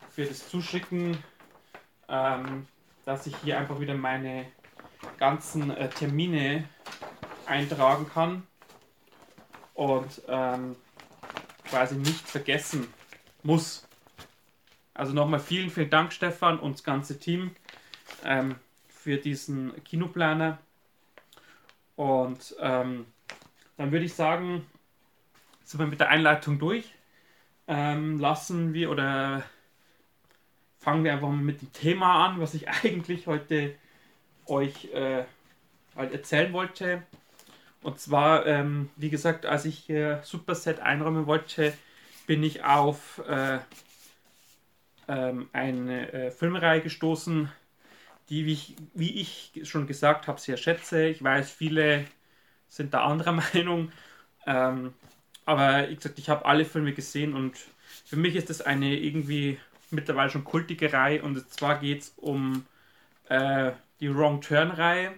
für 0.09 0.25
das 0.25 0.49
Zuschicken, 0.49 1.17
ähm, 2.09 2.67
dass 3.05 3.29
ich 3.29 3.37
hier 3.45 3.57
einfach 3.57 3.79
wieder 3.79 3.95
meine 3.95 4.47
ganzen 5.17 5.71
äh, 5.71 5.89
Termine 5.91 6.65
eintragen 7.47 8.11
kann 8.13 8.49
und 9.75 10.23
ähm, 10.27 10.75
quasi 11.69 11.95
nicht 11.95 12.29
vergessen 12.29 12.93
muss. 13.45 13.87
Also 15.01 15.15
nochmal 15.15 15.41
vielen, 15.41 15.71
vielen 15.71 15.89
Dank, 15.89 16.13
Stefan 16.13 16.59
und 16.59 16.75
das 16.75 16.85
ganze 16.85 17.19
Team 17.19 17.53
ähm, 18.23 18.57
für 18.87 19.17
diesen 19.17 19.73
Kinoplaner. 19.83 20.59
Und 21.97 22.55
ähm, 22.61 23.07
dann 23.79 23.93
würde 23.93 24.05
ich 24.05 24.13
sagen, 24.13 24.67
sind 25.65 25.81
wir 25.81 25.87
mit 25.87 26.01
der 26.01 26.11
Einleitung 26.11 26.59
durch. 26.59 26.93
Ähm, 27.67 28.21
lassen 28.21 28.75
wir 28.75 28.91
oder 28.91 29.43
fangen 30.81 31.03
wir 31.03 31.15
einfach 31.15 31.29
mal 31.29 31.37
mit 31.37 31.63
dem 31.63 31.73
Thema 31.73 32.27
an, 32.27 32.39
was 32.39 32.53
ich 32.53 32.69
eigentlich 32.85 33.27
heute 33.27 33.75
euch 34.45 34.93
äh, 34.93 35.25
halt 35.97 36.13
erzählen 36.13 36.53
wollte. 36.53 37.05
Und 37.81 37.99
zwar, 37.99 38.45
ähm, 38.45 38.91
wie 38.97 39.09
gesagt, 39.09 39.47
als 39.47 39.65
ich 39.65 39.79
hier 39.79 40.21
Superset 40.25 40.81
einräumen 40.81 41.27
wollte, 41.27 41.73
bin 42.27 42.43
ich 42.43 42.65
auf 42.65 43.23
äh, 43.27 43.61
ähm, 45.11 45.49
eine 45.53 46.13
äh, 46.13 46.31
Filmreihe 46.31 46.81
gestoßen, 46.81 47.51
die, 48.29 48.47
wie 48.47 48.53
ich, 48.53 48.77
wie 48.95 49.21
ich 49.21 49.53
schon 49.65 49.89
gesagt 49.89 50.29
habe, 50.29 50.41
sehr 50.41 50.57
schätze. 50.57 51.09
Ich 51.09 51.23
weiß, 51.23 51.51
viele 51.51 52.05
sind 52.69 52.95
da 52.95 53.05
anderer 53.05 53.33
Meinung. 53.55 53.91
Ähm, 54.47 54.95
aber 55.45 55.89
ich, 55.89 55.97
gesagt, 55.97 56.21
ich 56.21 56.31
habe 56.31 56.45
alle 56.45 56.65
Filme 56.65 56.93
gesehen 56.93 57.35
und 57.35 57.57
für 58.05 58.17
mich 58.17 58.37
ist 58.37 58.51
das 58.51 58.61
eine 58.63 58.97
irgendwie 58.97 59.59
mittlerweile 59.91 60.31
schon 60.31 60.45
kultige 60.45 60.93
Reihe. 60.93 61.23
Und 61.23 61.51
zwar 61.51 61.81
geht 61.81 62.03
es 62.03 62.13
um 62.17 62.65
äh, 63.29 63.73
die 63.99 64.15
Wrong 64.15 64.41
Turn-Reihe. 64.41 65.13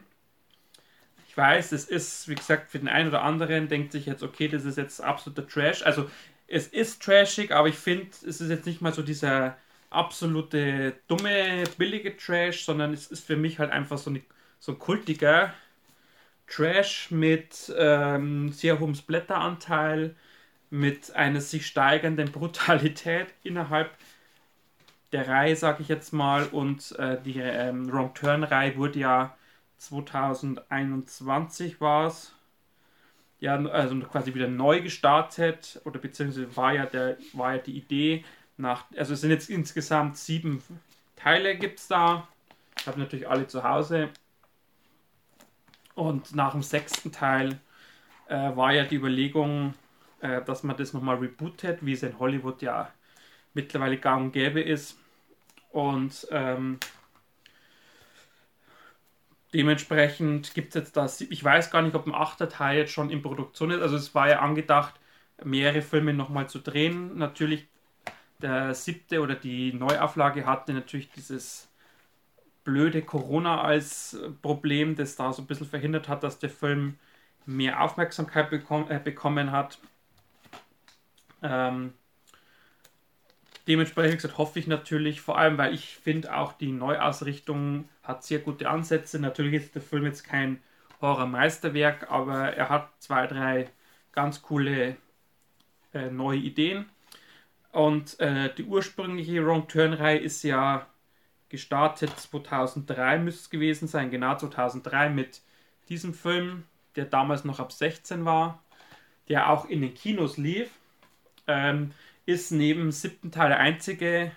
Ich 1.28 1.36
weiß, 1.36 1.72
es 1.72 1.84
ist, 1.84 2.28
wie 2.28 2.34
gesagt, 2.34 2.70
für 2.70 2.78
den 2.78 2.88
einen 2.88 3.08
oder 3.08 3.22
anderen 3.22 3.68
denkt 3.68 3.92
sich 3.92 4.06
jetzt, 4.06 4.22
okay, 4.22 4.48
das 4.48 4.64
ist 4.64 4.78
jetzt 4.78 5.02
absoluter 5.02 5.46
Trash. 5.46 5.82
Also 5.82 6.10
es 6.46 6.66
ist 6.66 7.02
trashig, 7.02 7.52
aber 7.52 7.68
ich 7.68 7.76
finde, 7.76 8.08
es 8.26 8.40
ist 8.40 8.48
jetzt 8.48 8.66
nicht 8.66 8.80
mal 8.80 8.94
so 8.94 9.02
dieser 9.02 9.56
absolute 9.94 10.94
dumme, 11.08 11.64
billige 11.78 12.16
Trash, 12.16 12.64
sondern 12.64 12.92
es 12.92 13.06
ist 13.08 13.26
für 13.26 13.36
mich 13.36 13.58
halt 13.58 13.70
einfach 13.70 13.98
so, 13.98 14.10
eine, 14.10 14.22
so 14.58 14.72
ein 14.72 14.78
kultiger 14.78 15.52
Trash 16.46 17.10
mit 17.10 17.72
ähm, 17.76 18.50
sehr 18.52 18.78
hohem 18.80 18.94
Splatter-Anteil, 18.94 20.16
mit 20.70 21.14
einer 21.14 21.40
sich 21.40 21.66
steigernden 21.66 22.32
Brutalität 22.32 23.28
innerhalb 23.42 23.90
der 25.12 25.28
Reihe, 25.28 25.56
sag 25.56 25.80
ich 25.80 25.88
jetzt 25.88 26.12
mal. 26.12 26.46
Und 26.46 26.92
äh, 26.98 27.20
die 27.22 27.38
ähm, 27.40 27.90
Wrong 27.92 28.14
Turn-Reihe 28.14 28.76
wurde 28.76 28.98
ja 29.00 29.36
2021 29.78 31.80
war 31.80 32.06
es. 32.06 32.34
Ja, 33.40 33.56
also 33.66 33.98
quasi 34.00 34.34
wieder 34.34 34.46
neu 34.48 34.80
gestartet 34.82 35.80
oder 35.84 35.98
beziehungsweise 35.98 36.56
war 36.56 36.74
ja, 36.74 36.86
der, 36.86 37.16
war 37.32 37.54
ja 37.56 37.58
die 37.58 37.76
Idee, 37.76 38.24
nach, 38.62 38.86
also 38.96 39.12
es 39.12 39.20
sind 39.20 39.30
jetzt 39.30 39.50
insgesamt 39.50 40.16
sieben 40.16 40.62
Teile 41.16 41.56
gibt 41.56 41.78
es 41.78 41.88
da. 41.88 42.26
Ich 42.78 42.86
habe 42.86 42.98
natürlich 42.98 43.28
alle 43.28 43.46
zu 43.46 43.62
Hause. 43.62 44.08
Und 45.94 46.34
nach 46.34 46.52
dem 46.52 46.62
sechsten 46.62 47.12
Teil 47.12 47.60
äh, 48.28 48.56
war 48.56 48.72
ja 48.72 48.84
die 48.84 48.96
Überlegung, 48.96 49.74
äh, 50.20 50.42
dass 50.42 50.62
man 50.62 50.76
das 50.76 50.94
nochmal 50.94 51.16
rebootet, 51.16 51.84
wie 51.84 51.92
es 51.92 52.02
in 52.02 52.18
Hollywood 52.18 52.62
ja 52.62 52.90
mittlerweile 53.54 53.98
gang 53.98 54.22
und 54.22 54.32
gäbe 54.32 54.60
ist. 54.60 54.98
Und 55.70 56.26
ähm, 56.30 56.78
dementsprechend 59.52 60.54
gibt 60.54 60.68
es 60.68 60.74
jetzt 60.74 60.96
das, 60.96 61.20
ich 61.20 61.44
weiß 61.44 61.70
gar 61.70 61.82
nicht, 61.82 61.94
ob 61.94 62.06
ein 62.06 62.14
achter 62.14 62.48
Teil 62.48 62.78
jetzt 62.78 62.92
schon 62.92 63.10
in 63.10 63.22
Produktion 63.22 63.70
ist. 63.70 63.82
Also 63.82 63.96
es 63.96 64.14
war 64.14 64.28
ja 64.28 64.40
angedacht, 64.40 64.94
mehrere 65.44 65.82
Filme 65.82 66.14
nochmal 66.14 66.48
zu 66.48 66.58
drehen. 66.58 67.18
Natürlich 67.18 67.66
der 68.42 68.74
siebte 68.74 69.20
oder 69.20 69.34
die 69.34 69.72
Neuauflage 69.72 70.46
hatte 70.46 70.72
natürlich 70.72 71.10
dieses 71.10 71.68
blöde 72.64 73.02
Corona 73.02 73.60
als 73.62 74.18
Problem, 74.40 74.94
das 74.96 75.16
da 75.16 75.32
so 75.32 75.42
ein 75.42 75.46
bisschen 75.46 75.66
verhindert 75.66 76.08
hat, 76.08 76.22
dass 76.22 76.38
der 76.38 76.50
Film 76.50 76.98
mehr 77.46 77.82
Aufmerksamkeit 77.82 78.50
bekom 78.50 78.90
äh, 78.90 79.00
bekommen 79.00 79.50
hat. 79.50 79.78
Ähm, 81.42 81.92
dementsprechend 83.66 84.16
gesagt, 84.16 84.38
hoffe 84.38 84.58
ich 84.58 84.66
natürlich, 84.66 85.20
vor 85.20 85.38
allem, 85.38 85.58
weil 85.58 85.74
ich 85.74 85.96
finde 85.96 86.36
auch 86.36 86.52
die 86.52 86.72
Neuausrichtung 86.72 87.88
hat 88.02 88.24
sehr 88.24 88.38
gute 88.38 88.68
Ansätze. 88.68 89.18
Natürlich 89.18 89.54
ist 89.54 89.74
der 89.74 89.82
Film 89.82 90.04
jetzt 90.04 90.24
kein 90.24 90.60
Horror-Meisterwerk, 91.00 92.10
aber 92.10 92.54
er 92.54 92.68
hat 92.68 92.90
zwei, 93.00 93.26
drei 93.26 93.68
ganz 94.12 94.42
coole 94.42 94.96
äh, 95.92 96.10
neue 96.10 96.38
Ideen. 96.38 96.86
Und 97.72 98.20
äh, 98.20 98.54
die 98.54 98.64
ursprüngliche 98.64 99.44
Wrong 99.44 99.66
Turn-Reihe 99.66 100.18
ist 100.18 100.42
ja 100.42 100.86
gestartet 101.48 102.10
2003, 102.18 103.18
müsste 103.18 103.40
es 103.40 103.50
gewesen 103.50 103.88
sein, 103.88 104.10
genau 104.10 104.36
2003 104.36 105.08
mit 105.10 105.40
diesem 105.88 106.14
Film, 106.14 106.64
der 106.96 107.06
damals 107.06 107.44
noch 107.44 107.60
ab 107.60 107.72
16 107.72 108.24
war, 108.24 108.62
der 109.28 109.50
auch 109.50 109.66
in 109.66 109.80
den 109.80 109.94
Kinos 109.94 110.36
lief. 110.36 110.70
Ähm, 111.46 111.92
ist 112.24 112.52
neben 112.52 112.92
siebten 112.92 113.32
Teil 113.32 113.48
der 113.48 113.58
einzige, 113.58 114.32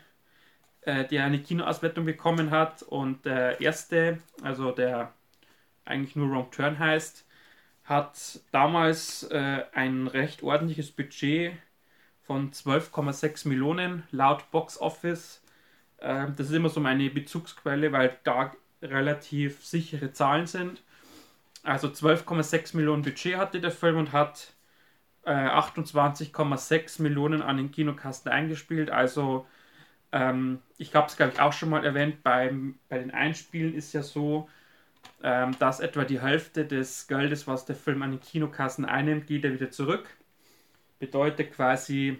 äh, 0.81 1.05
der 1.05 1.25
eine 1.25 1.39
Kinoauswertung 1.39 2.05
bekommen 2.05 2.51
hat. 2.51 2.83
Und 2.83 3.25
der 3.25 3.61
erste, 3.61 4.19
also 4.41 4.71
der 4.71 5.13
eigentlich 5.83 6.15
nur 6.15 6.31
Wrong 6.31 6.51
Turn 6.51 6.79
heißt, 6.79 7.25
hat 7.83 8.39
damals 8.51 9.23
äh, 9.23 9.63
ein 9.73 10.07
recht 10.07 10.41
ordentliches 10.41 10.91
Budget 10.91 11.53
von 12.25 12.51
12,6 12.51 13.48
Millionen 13.48 14.03
laut 14.12 14.50
Box 14.51 14.79
Office. 14.79 15.41
Ähm, 16.00 16.34
das 16.36 16.48
ist 16.48 16.53
immer 16.53 16.70
so 16.70 16.79
meine 16.79 17.10
Bezugsquelle, 17.10 17.91
weil 17.91 18.17
da 18.24 18.51
relativ 18.82 19.63
sichere 19.65 20.12
Zahlen 20.12 20.48
sind. 20.48 20.84
Also 21.63 21.88
12,6 21.88 22.75
Millionen 22.75 23.03
Budget 23.03 23.38
hatte 23.38 23.60
der 23.60 23.72
Film 23.72 23.98
und 23.98 24.12
hat 24.12 24.53
äh, 25.24 25.32
28,6 25.32 27.01
Millionen 27.01 27.41
an 27.41 27.58
den 27.58 27.72
Kinokasten 27.72 28.32
eingespielt. 28.32 28.91
Also 28.91 29.48
ähm, 30.12 30.60
ich 30.77 30.94
habe 30.96 31.08
es, 31.08 31.17
glaube 31.17 31.34
ich, 31.34 31.39
auch 31.39 31.53
schon 31.53 31.70
mal 31.70 31.84
erwähnt, 31.84 32.24
beim, 32.24 32.77
bei 32.89 33.00
den 33.00 33.12
Einspielen 33.12 33.74
ist 33.74 33.94
ja 33.94 34.03
so, 34.03 34.48
ähm, 35.24 35.58
dass 35.60 35.79
etwa 35.79 36.05
die 36.05 36.22
Hälfte 36.22 36.65
des 36.65 37.08
Geldes, 37.08 37.48
was 37.48 37.65
der 37.65 37.75
Film 37.75 38.01
an 38.01 38.12
den 38.12 38.22
Kinokassen 38.22 38.86
einnimmt, 38.86 39.27
geht 39.27 39.44
er 39.44 39.53
wieder 39.53 39.72
zurück. 39.72 40.08
Bedeutet 40.99 41.53
quasi, 41.53 42.19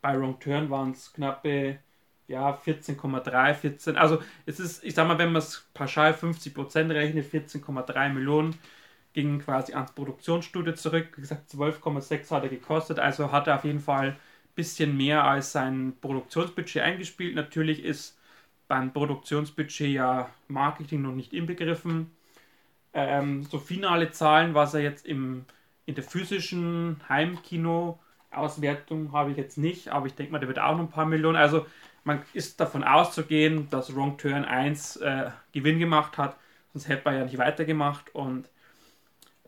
bei 0.00 0.18
Wrong 0.18 0.38
Turn 0.40 0.70
waren 0.70 0.92
es 0.92 1.12
knappe 1.12 1.78
ja, 2.28 2.50
14,3, 2.64 3.54
14. 3.54 3.96
Also 3.96 4.22
es 4.46 4.60
ist, 4.60 4.84
ich 4.84 4.94
sag 4.94 5.08
mal, 5.08 5.18
wenn 5.18 5.32
man 5.32 5.40
es 5.40 5.66
pauschal 5.74 6.12
50% 6.12 6.90
rechnet, 6.90 7.32
14,3 7.32 8.10
Millionen 8.10 8.54
gingen 9.14 9.40
quasi 9.40 9.72
ans 9.74 9.92
Produktionsstudio 9.92 10.74
zurück. 10.74 11.08
Wie 11.16 11.22
gesagt, 11.22 11.50
12,6 11.50 12.30
hat 12.30 12.42
er 12.44 12.48
gekostet, 12.50 12.98
also 12.98 13.32
hat 13.32 13.46
er 13.46 13.56
auf 13.56 13.64
jeden 13.64 13.80
Fall 13.80 14.10
ein 14.10 14.16
bisschen 14.54 14.96
mehr 14.96 15.24
als 15.24 15.52
sein 15.52 15.94
Produktionsbudget 16.00 16.82
eingespielt. 16.82 17.34
Natürlich 17.34 17.82
ist 17.82 18.18
beim 18.68 18.92
Produktionsbudget 18.92 19.88
ja 19.90 20.30
Marketing 20.48 21.02
noch 21.02 21.14
nicht 21.14 21.32
inbegriffen. 21.32 22.10
Ähm, 22.92 23.44
so 23.44 23.58
finale 23.58 24.10
Zahlen, 24.10 24.54
was 24.54 24.74
er 24.74 24.80
jetzt 24.80 25.06
im 25.06 25.46
in 25.88 25.94
der 25.94 26.04
physischen 26.04 27.00
Heimkino-Auswertung 27.08 29.12
habe 29.12 29.30
ich 29.30 29.38
jetzt 29.38 29.56
nicht, 29.56 29.88
aber 29.88 30.06
ich 30.06 30.14
denke 30.14 30.32
mal, 30.32 30.38
der 30.38 30.48
wird 30.48 30.58
auch 30.58 30.72
noch 30.72 30.80
ein 30.80 30.90
paar 30.90 31.06
Millionen. 31.06 31.38
Also 31.38 31.64
man 32.04 32.20
ist 32.34 32.60
davon 32.60 32.84
auszugehen, 32.84 33.70
dass 33.70 33.96
Wrong 33.96 34.18
Turn 34.18 34.44
1 34.44 34.96
äh, 34.96 35.30
Gewinn 35.52 35.78
gemacht 35.78 36.18
hat, 36.18 36.36
sonst 36.74 36.88
hätte 36.88 37.06
man 37.06 37.14
ja 37.14 37.24
nicht 37.24 37.38
weitergemacht. 37.38 38.14
Und 38.14 38.50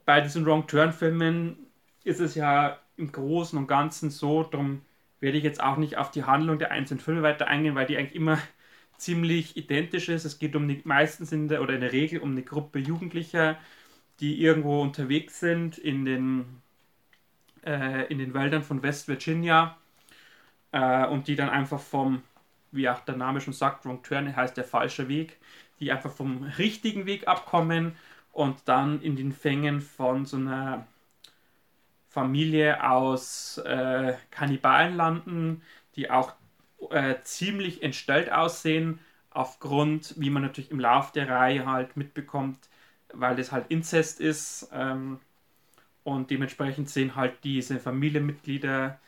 bei 0.07 0.23
diesen 0.23 0.47
Wrong 0.47 0.67
Turn-Filmen 0.67 1.59
ist 2.05 2.21
es 2.21 2.35
ja 2.37 2.79
im 2.97 3.13
Großen 3.13 3.59
und 3.59 3.67
Ganzen 3.67 4.09
so, 4.09 4.43
darum 4.43 4.81
werde 5.21 5.37
ich 5.37 5.45
jetzt 5.45 5.63
auch 5.63 5.77
nicht 5.77 5.99
auf 5.99 6.11
die 6.11 6.25
Handlung 6.25 6.59
der 6.59 6.71
einzelnen 6.71 7.01
Filme 7.01 7.23
weiter 7.23 7.49
eingehen, 7.49 7.75
weil 7.75 7.85
die 7.85 7.99
eigentlich 7.99 8.17
immer 8.17 8.39
ziemlich 8.97 9.59
identisch 9.59 10.09
ist. 10.09 10.25
Es 10.25 10.39
geht 10.39 10.57
um 10.57 10.67
die, 10.67 10.81
meistens 10.85 11.33
in 11.33 11.49
der, 11.49 11.61
oder 11.61 11.75
in 11.75 11.83
der 11.83 11.93
Regel 11.93 12.21
um 12.21 12.31
eine 12.31 12.45
Gruppe 12.45 12.79
Jugendlicher, 12.79 13.59
die 14.21 14.43
irgendwo 14.43 14.83
unterwegs 14.83 15.41
sind 15.41 15.79
in 15.79 16.05
den, 16.05 16.63
äh, 17.65 18.07
in 18.13 18.19
den 18.19 18.35
Wäldern 18.35 18.63
von 18.63 18.83
West 18.83 19.09
Virginia 19.09 19.77
äh, 20.73 21.07
und 21.07 21.29
die 21.29 21.37
dann 21.37 21.49
einfach 21.49 21.81
vom, 21.81 22.23
wie 22.73 22.89
auch 22.89 23.01
der 23.01 23.17
Name 23.17 23.41
schon 23.41 23.55
sagt, 23.55 23.85
Wrong 23.85 24.03
Turn 24.03 24.35
heißt 24.35 24.57
der 24.57 24.65
falsche 24.65 25.09
Weg, 25.09 25.39
die 25.81 25.91
einfach 25.93 26.13
vom 26.13 26.45
richtigen 26.59 27.07
Weg 27.07 27.29
abkommen 27.29 27.97
und 28.33 28.57
dann 28.67 29.01
in 29.03 29.17
den 29.17 29.33
Fängen 29.33 29.81
von 29.81 30.27
so 30.27 30.37
einer 30.37 30.87
Familie 32.09 32.89
aus 32.89 33.59
äh, 33.59 34.15
Kannibalen 34.31 34.97
landen, 34.97 35.63
die 35.97 36.11
auch 36.11 36.33
äh, 36.91 37.17
ziemlich 37.23 37.83
entstellt 37.83 38.33
aussehen, 38.33 38.99
aufgrund, 39.31 40.15
wie 40.19 40.31
man 40.31 40.43
natürlich 40.43 40.71
im 40.71 40.81
Lauf 40.81 41.13
der 41.13 41.29
Reihe 41.29 41.67
halt 41.67 41.97
mitbekommt, 41.97 42.59
weil 43.13 43.37
das 43.37 43.53
halt 43.53 43.67
Inzest 43.69 44.21
ist. 44.21 44.69
Ähm, 44.73 45.21
und 46.05 46.31
dementsprechend 46.31 46.89
sehen 46.89 47.15
halt 47.15 47.45
diese 47.45 47.79
Familienmitglieder 47.79 48.99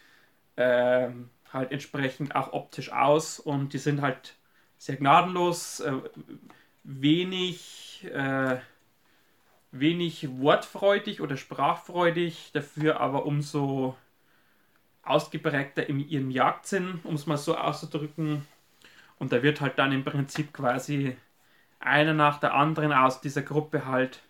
äh, 0.56 1.08
halt 1.52 1.72
entsprechend 1.72 2.34
auch 2.34 2.52
optisch 2.52 2.92
aus 2.92 3.38
und 3.38 3.72
die 3.72 3.78
sind 3.78 4.02
halt 4.02 4.34
sehr 4.78 4.96
gnadenlos, 4.96 5.80
äh, 5.80 5.92
wenig, 6.84 8.06
äh, 8.12 8.56
wenig 9.70 10.28
wortfreudig 10.38 11.20
oder 11.20 11.36
sprachfreudig, 11.36 12.50
dafür 12.52 13.00
aber 13.00 13.26
umso 13.26 13.96
ausgeprägter 15.02 15.88
in 15.88 16.00
ihrem 16.00 16.30
Jagdsinn, 16.30 17.00
um 17.04 17.14
es 17.14 17.26
mal 17.26 17.36
so 17.36 17.56
auszudrücken. 17.56 18.46
Und 19.18 19.32
da 19.32 19.42
wird 19.42 19.60
halt 19.60 19.78
dann 19.78 19.92
im 19.92 20.04
Prinzip 20.04 20.52
quasi 20.52 21.16
einer 21.82 22.14
nach 22.14 22.38
der 22.38 22.54
anderen 22.54 22.92
aus 22.92 23.20
dieser 23.20 23.42
Gruppe 23.42 23.86
halt 23.86 24.20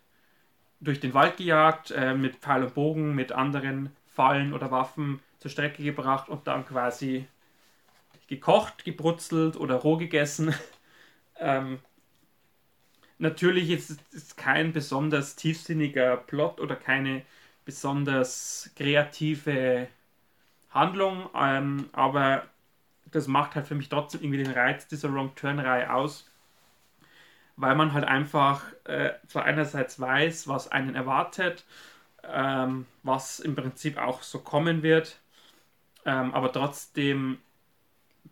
durch 0.80 1.00
den 1.00 1.14
Wald 1.14 1.36
gejagt, 1.36 1.90
äh, 1.92 2.14
mit 2.14 2.36
Pfeil 2.36 2.64
und 2.64 2.74
Bogen, 2.74 3.14
mit 3.14 3.32
anderen 3.32 3.94
Fallen 4.06 4.52
oder 4.52 4.70
Waffen 4.70 5.20
zur 5.38 5.50
Strecke 5.50 5.82
gebracht 5.82 6.28
und 6.28 6.46
dann 6.46 6.66
quasi 6.66 7.26
gekocht, 8.28 8.84
gebrutzelt 8.84 9.56
oder 9.56 9.76
roh 9.76 9.96
gegessen. 9.96 10.54
ähm, 11.38 11.78
natürlich 13.18 13.70
ist 13.70 14.00
es 14.12 14.36
kein 14.36 14.72
besonders 14.72 15.36
tiefsinniger 15.36 16.16
Plot 16.16 16.60
oder 16.60 16.76
keine 16.76 17.22
besonders 17.64 18.70
kreative 18.76 19.86
Handlung, 20.70 21.28
ähm, 21.34 21.88
aber 21.92 22.44
das 23.10 23.28
macht 23.28 23.54
halt 23.54 23.66
für 23.68 23.74
mich 23.74 23.88
trotzdem 23.88 24.22
irgendwie 24.22 24.42
den 24.42 24.52
Reiz 24.52 24.88
dieser 24.88 25.12
Wrong 25.12 25.34
Turn-Reihe 25.34 25.92
aus, 25.92 26.30
weil 27.62 27.76
man 27.76 27.92
halt 27.94 28.04
einfach 28.04 28.64
äh, 28.84 29.12
zwar 29.28 29.44
einerseits 29.44 30.00
weiß, 30.00 30.48
was 30.48 30.70
einen 30.70 30.94
erwartet, 30.96 31.64
ähm, 32.24 32.86
was 33.04 33.40
im 33.40 33.54
Prinzip 33.54 33.98
auch 33.98 34.22
so 34.22 34.40
kommen 34.40 34.82
wird, 34.82 35.20
ähm, 36.04 36.34
aber 36.34 36.52
trotzdem, 36.52 37.38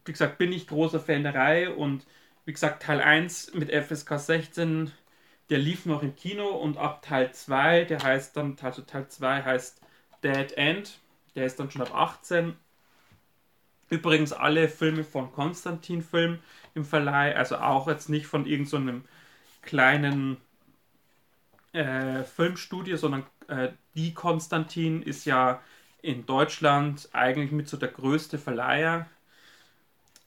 wie 0.05 0.13
gesagt, 0.13 0.39
bin 0.39 0.53
ich 0.53 0.67
großer 0.67 1.01
Fan 1.01 1.23
der 1.23 1.35
Reihe 1.35 1.75
und 1.75 2.07
wie 2.45 2.53
gesagt, 2.53 2.83
Teil 2.83 3.01
1 3.01 3.55
mit 3.55 3.71
FSK 3.71 4.19
16, 4.19 4.91
der 5.51 5.59
lief 5.59 5.87
noch 5.87 6.03
im 6.03 6.17
Kino 6.17 6.49
und 6.49 6.77
ab 6.79 7.03
Teil 7.03 7.33
2, 7.33 7.85
der 7.85 8.03
heißt 8.03 8.37
dann, 8.37 8.57
also 8.63 8.83
Teil 8.83 9.09
2 9.09 9.43
heißt 9.45 9.81
Dead 10.25 10.53
End, 10.53 10.99
der 11.37 11.47
ist 11.47 11.61
dann 11.61 11.71
schon 11.71 11.83
ab 11.83 11.95
18. 11.95 12.57
Übrigens 13.91 14.33
alle 14.33 14.69
Filme 14.69 15.05
von 15.05 15.33
Konstantin 15.33 16.03
Film 16.03 16.41
im 16.75 16.85
Verleih, 16.85 17.37
also 17.37 17.59
auch 17.59 17.89
jetzt 17.89 18.09
nicht 18.09 18.27
von 18.27 18.47
irgendeinem 18.47 19.03
so 19.03 19.09
kleinen 19.63 20.39
äh, 21.73 22.23
Filmstudio, 22.25 22.97
sondern 22.97 23.25
äh, 23.49 23.71
die 23.95 24.15
Konstantin 24.15 25.03
ist 25.03 25.25
ja 25.25 25.61
in 26.03 26.27
Deutschland 26.27 27.09
eigentlich 27.13 27.53
mit 27.53 27.69
so 27.69 27.77
der 27.77 27.89
größte 27.91 28.39
Verleiher. 28.39 29.07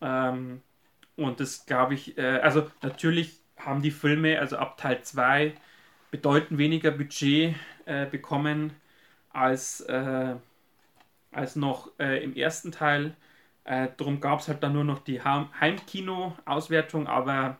Ähm, 0.02 0.62
und 1.16 1.40
das 1.40 1.66
glaube 1.66 1.94
ich, 1.96 2.18
äh, 2.18 2.40
also 2.42 2.70
natürlich 2.82 3.40
haben 3.58 3.82
die 3.82 3.92
Filme, 3.92 4.40
also 4.40 4.58
ab 4.58 4.78
Teil 4.78 5.04
2, 5.04 5.56
bedeutend 6.12 6.60
weniger 6.60 6.92
Budget 6.92 7.56
äh, 7.86 8.06
bekommen 8.08 8.74
als 9.32 9.82
äh, 9.82 10.36
als 11.32 11.56
noch 11.56 11.92
äh, 12.00 12.24
im 12.24 12.36
ersten 12.36 12.72
Teil. 12.72 13.16
Äh, 13.66 13.90
darum 13.98 14.22
gab 14.22 14.40
es 14.42 14.48
halt 14.48 14.64
dann 14.64 14.74
nur 14.74 14.84
noch 14.86 15.00
die 15.00 15.22
Heimkino-Auswertung, 15.24 17.08
aber 17.08 17.60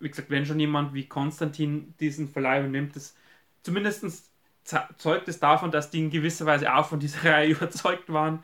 wie 0.00 0.08
gesagt, 0.10 0.30
wenn 0.30 0.46
schon 0.46 0.60
jemand 0.60 0.94
wie 0.94 1.06
Konstantin 1.06 1.94
diesen 2.00 2.28
Verleih 2.28 2.60
übernimmt, 2.60 2.96
das 2.96 3.16
zumindest 3.62 4.30
zeugt 4.64 5.28
es 5.28 5.40
davon, 5.40 5.70
dass 5.70 5.90
die 5.90 6.00
in 6.00 6.10
gewisser 6.10 6.46
Weise 6.46 6.74
auch 6.74 6.86
von 6.86 7.00
dieser 7.00 7.24
Reihe 7.30 7.50
überzeugt 7.50 8.12
waren. 8.12 8.42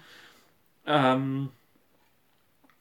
Ähm, 0.87 1.51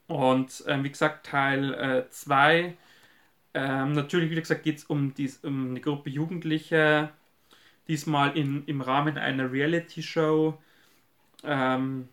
und 0.07 0.63
ähm, 0.67 0.83
wie 0.83 0.89
gesagt, 0.89 1.27
Teil 1.27 2.07
2, 2.09 2.59
äh, 2.59 2.73
ähm, 3.53 3.93
natürlich, 3.93 4.31
wie 4.31 4.35
gesagt, 4.35 4.63
geht 4.63 4.77
es 4.77 4.83
um, 4.85 5.13
um 5.43 5.69
eine 5.69 5.81
Gruppe 5.81 6.09
Jugendlicher, 6.09 7.11
diesmal 7.87 8.37
in, 8.37 8.65
im 8.65 8.81
Rahmen 8.81 9.17
einer 9.17 9.51
Reality-Show 9.51 10.57
ähm, 11.43 12.09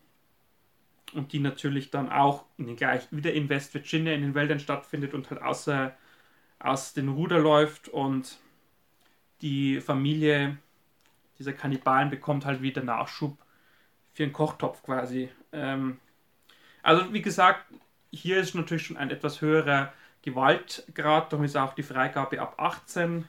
und 1.14 1.32
die 1.32 1.38
natürlich 1.38 1.90
dann 1.90 2.10
auch 2.10 2.44
in 2.58 2.66
den 2.66 2.76
gleich, 2.76 3.02
wieder 3.10 3.32
in 3.32 3.48
West 3.48 3.74
Virginia 3.74 4.12
in 4.12 4.22
den 4.22 4.34
Wäldern 4.34 4.60
stattfindet 4.60 5.14
und 5.14 5.30
halt 5.30 5.42
außer, 5.42 5.96
aus 6.58 6.92
den 6.94 7.08
Ruder 7.08 7.38
läuft 7.38 7.88
und 7.88 8.38
die 9.42 9.80
Familie 9.80 10.58
dieser 11.38 11.52
Kannibalen 11.52 12.10
bekommt 12.10 12.46
halt 12.46 12.62
wieder 12.62 12.82
Nachschub 12.82 13.36
für 14.12 14.22
einen 14.22 14.32
Kochtopf 14.32 14.82
quasi. 14.82 15.30
Ähm, 15.52 15.98
also 16.82 17.12
wie 17.12 17.22
gesagt, 17.22 17.66
hier 18.10 18.38
ist 18.38 18.54
natürlich 18.54 18.86
schon 18.86 18.96
ein 18.96 19.10
etwas 19.10 19.40
höherer 19.40 19.92
Gewaltgrad, 20.22 21.32
darum 21.32 21.44
ist 21.44 21.56
auch 21.56 21.74
die 21.74 21.82
Freigabe 21.82 22.40
ab 22.40 22.54
18 22.58 23.26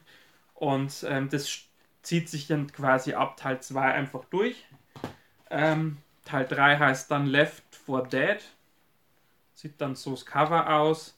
und 0.54 1.04
ähm, 1.08 1.28
das 1.28 1.68
zieht 2.02 2.28
sich 2.28 2.46
dann 2.46 2.72
quasi 2.72 3.12
ab 3.12 3.36
Teil 3.36 3.60
2 3.60 3.92
einfach 3.92 4.24
durch. 4.24 4.64
Ähm, 5.50 5.98
Teil 6.24 6.46
3 6.46 6.78
heißt 6.78 7.10
dann 7.10 7.26
Left 7.26 7.74
for 7.74 8.06
Dead. 8.06 8.38
Sieht 9.54 9.80
dann 9.80 9.94
so 9.94 10.12
das 10.12 10.24
Cover 10.24 10.74
aus. 10.74 11.17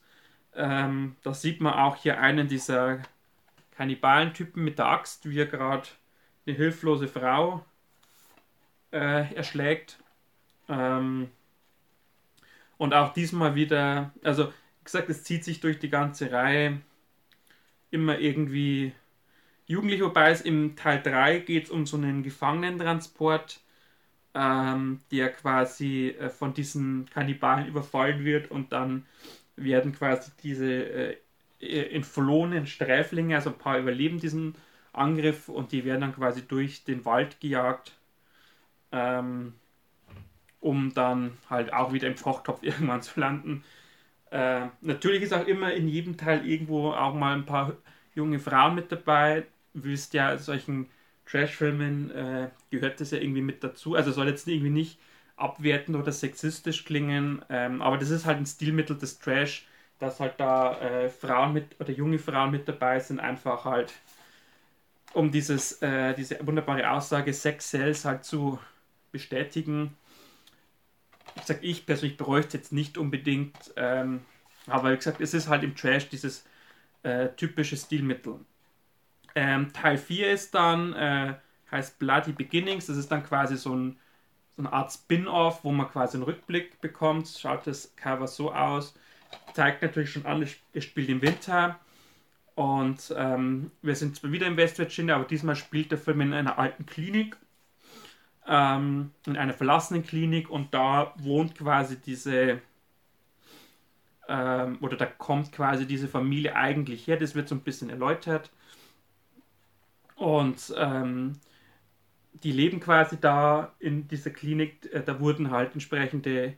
Ähm, 0.55 1.15
da 1.23 1.33
sieht 1.33 1.61
man 1.61 1.73
auch 1.73 1.95
hier 1.95 2.19
einen 2.19 2.47
dieser 2.47 3.01
Kannibalentypen 3.71 4.63
mit 4.63 4.77
der 4.79 4.87
Axt, 4.87 5.29
wie 5.29 5.39
er 5.39 5.45
gerade 5.45 5.87
eine 6.45 6.55
hilflose 6.55 7.07
Frau 7.07 7.65
äh, 8.91 9.33
erschlägt. 9.33 9.97
Ähm, 10.67 11.29
und 12.77 12.93
auch 12.93 13.13
diesmal 13.13 13.55
wieder, 13.55 14.11
also 14.23 14.47
wie 14.47 14.83
gesagt, 14.83 15.09
es 15.09 15.23
zieht 15.23 15.43
sich 15.43 15.59
durch 15.59 15.79
die 15.79 15.89
ganze 15.89 16.31
Reihe 16.31 16.81
immer 17.91 18.19
irgendwie 18.19 18.93
jugendlich, 19.67 20.01
wobei 20.01 20.31
es 20.31 20.41
im 20.41 20.75
Teil 20.75 21.01
3 21.01 21.39
geht 21.39 21.69
um 21.69 21.85
so 21.85 21.97
einen 21.97 22.23
Gefangenentransport 22.23 23.61
ähm, 24.33 25.01
der 25.11 25.31
quasi 25.31 26.15
äh, 26.19 26.29
von 26.29 26.53
diesen 26.53 27.09
Kannibalen 27.09 27.67
überfallen 27.67 28.23
wird 28.23 28.49
und 28.51 28.71
dann 28.71 29.05
werden 29.55 29.93
quasi 29.93 30.31
diese 30.43 30.71
äh, 30.73 31.17
äh, 31.59 31.95
entflohenen 31.95 32.65
Sträflinge, 32.67 33.35
also 33.35 33.51
ein 33.51 33.57
paar 33.57 33.77
überleben 33.79 34.19
diesen 34.19 34.55
Angriff 34.93 35.49
und 35.49 35.71
die 35.71 35.85
werden 35.85 36.01
dann 36.01 36.15
quasi 36.15 36.47
durch 36.47 36.83
den 36.83 37.05
Wald 37.05 37.39
gejagt, 37.39 37.93
ähm, 38.91 39.53
um 40.59 40.93
dann 40.93 41.37
halt 41.49 41.73
auch 41.73 41.93
wieder 41.93 42.07
im 42.07 42.15
Kochtopf 42.15 42.63
irgendwann 42.63 43.01
zu 43.01 43.19
landen. 43.19 43.63
Äh, 44.31 44.67
natürlich 44.81 45.23
ist 45.23 45.33
auch 45.33 45.47
immer 45.47 45.73
in 45.73 45.87
jedem 45.87 46.17
Teil 46.17 46.47
irgendwo 46.47 46.91
auch 46.91 47.13
mal 47.13 47.35
ein 47.35 47.45
paar 47.45 47.77
junge 48.15 48.39
Frauen 48.39 48.75
mit 48.75 48.91
dabei. 48.91 49.45
Willst 49.73 50.13
ja 50.13 50.37
solchen 50.37 50.89
Trash-Filmen 51.25 52.11
äh, 52.11 52.49
gehört 52.69 52.99
das 53.01 53.11
ja 53.11 53.19
irgendwie 53.19 53.41
mit 53.41 53.63
dazu. 53.63 53.95
Also 53.95 54.11
soll 54.11 54.27
jetzt 54.27 54.47
irgendwie 54.47 54.69
nicht 54.69 54.99
abwertend 55.41 55.97
oder 55.97 56.11
sexistisch 56.11 56.85
klingen, 56.85 57.43
ähm, 57.49 57.81
aber 57.81 57.97
das 57.97 58.09
ist 58.09 58.25
halt 58.25 58.37
ein 58.37 58.45
Stilmittel 58.45 58.97
des 58.97 59.19
Trash, 59.19 59.65
dass 59.99 60.19
halt 60.19 60.39
da 60.39 60.79
äh, 60.79 61.09
Frauen 61.09 61.53
mit 61.53 61.79
oder 61.79 61.91
junge 61.91 62.19
Frauen 62.19 62.51
mit 62.51 62.67
dabei 62.67 62.99
sind, 62.99 63.19
einfach 63.19 63.65
halt 63.65 63.93
um 65.13 65.31
dieses, 65.31 65.81
äh, 65.81 66.13
diese 66.13 66.45
wunderbare 66.45 66.89
Aussage 66.89 67.33
Sex 67.33 67.69
Sells 67.71 68.05
halt 68.05 68.23
zu 68.23 68.59
bestätigen. 69.11 69.95
Ich 71.35 71.43
sag, 71.43 71.63
ich 71.63 71.85
persönlich 71.85 72.17
bräuchte 72.17 72.49
es 72.49 72.53
jetzt 72.53 72.73
nicht 72.73 72.97
unbedingt, 72.97 73.55
ähm, 73.75 74.21
aber 74.67 74.91
wie 74.91 74.95
gesagt, 74.95 75.21
es 75.21 75.33
ist 75.33 75.47
halt 75.47 75.63
im 75.63 75.75
Trash 75.75 76.09
dieses 76.09 76.45
äh, 77.03 77.29
typische 77.35 77.77
Stilmittel. 77.77 78.39
Ähm, 79.35 79.71
Teil 79.73 79.97
4 79.97 80.31
ist 80.31 80.53
dann, 80.53 80.93
äh, 80.93 81.35
heißt 81.71 81.99
Bloody 81.99 82.33
Beginnings. 82.33 82.87
Das 82.87 82.97
ist 82.97 83.11
dann 83.11 83.23
quasi 83.23 83.57
so, 83.57 83.75
ein, 83.75 83.97
so 84.55 84.61
eine 84.63 84.73
Art 84.73 84.91
Spin-off, 84.91 85.63
wo 85.63 85.71
man 85.71 85.89
quasi 85.89 86.17
einen 86.17 86.23
Rückblick 86.23 86.81
bekommt. 86.81 87.27
Schaut 87.27 87.67
das 87.67 87.95
Cover 87.95 88.27
so 88.27 88.51
aus. 88.53 88.93
zeigt 89.53 89.81
natürlich 89.81 90.11
schon 90.11 90.25
an, 90.25 90.45
es 90.73 90.83
spielt 90.83 91.09
im 91.09 91.21
Winter. 91.21 91.79
Und 92.55 93.13
ähm, 93.17 93.71
wir 93.81 93.95
sind 93.95 94.15
zwar 94.15 94.31
wieder 94.31 94.47
in 94.47 94.57
West 94.57 94.77
Virginia, 94.77 95.15
aber 95.15 95.25
diesmal 95.25 95.55
spielt 95.55 95.91
der 95.91 95.97
Film 95.97 96.21
in 96.21 96.33
einer 96.33 96.59
alten 96.59 96.85
Klinik, 96.85 97.37
ähm, 98.47 99.11
in 99.25 99.37
einer 99.37 99.53
verlassenen 99.53 100.03
Klinik 100.03 100.49
und 100.49 100.73
da 100.73 101.13
wohnt 101.17 101.57
quasi 101.57 101.97
diese, 101.99 102.61
ähm, 104.27 104.77
oder 104.81 104.97
da 104.97 105.05
kommt 105.05 105.53
quasi 105.53 105.87
diese 105.87 106.07
Familie 106.07 106.55
eigentlich 106.55 107.07
her, 107.07 107.17
das 107.17 107.35
wird 107.35 107.47
so 107.47 107.55
ein 107.55 107.61
bisschen 107.61 107.89
erläutert. 107.89 108.51
Und 110.15 110.73
ähm, 110.77 111.39
die 112.33 112.51
leben 112.51 112.79
quasi 112.79 113.19
da 113.19 113.73
in 113.79 114.07
dieser 114.07 114.31
Klinik, 114.31 114.91
äh, 114.93 115.03
da 115.03 115.19
wurden 115.19 115.51
halt 115.51 115.73
entsprechende 115.73 116.55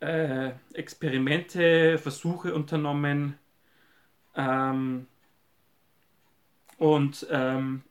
äh, 0.00 0.52
Experimente, 0.74 1.98
Versuche 1.98 2.54
unternommen. 2.54 3.38
Ähm, 4.36 5.06
und 6.78 7.26
ähm, 7.30 7.82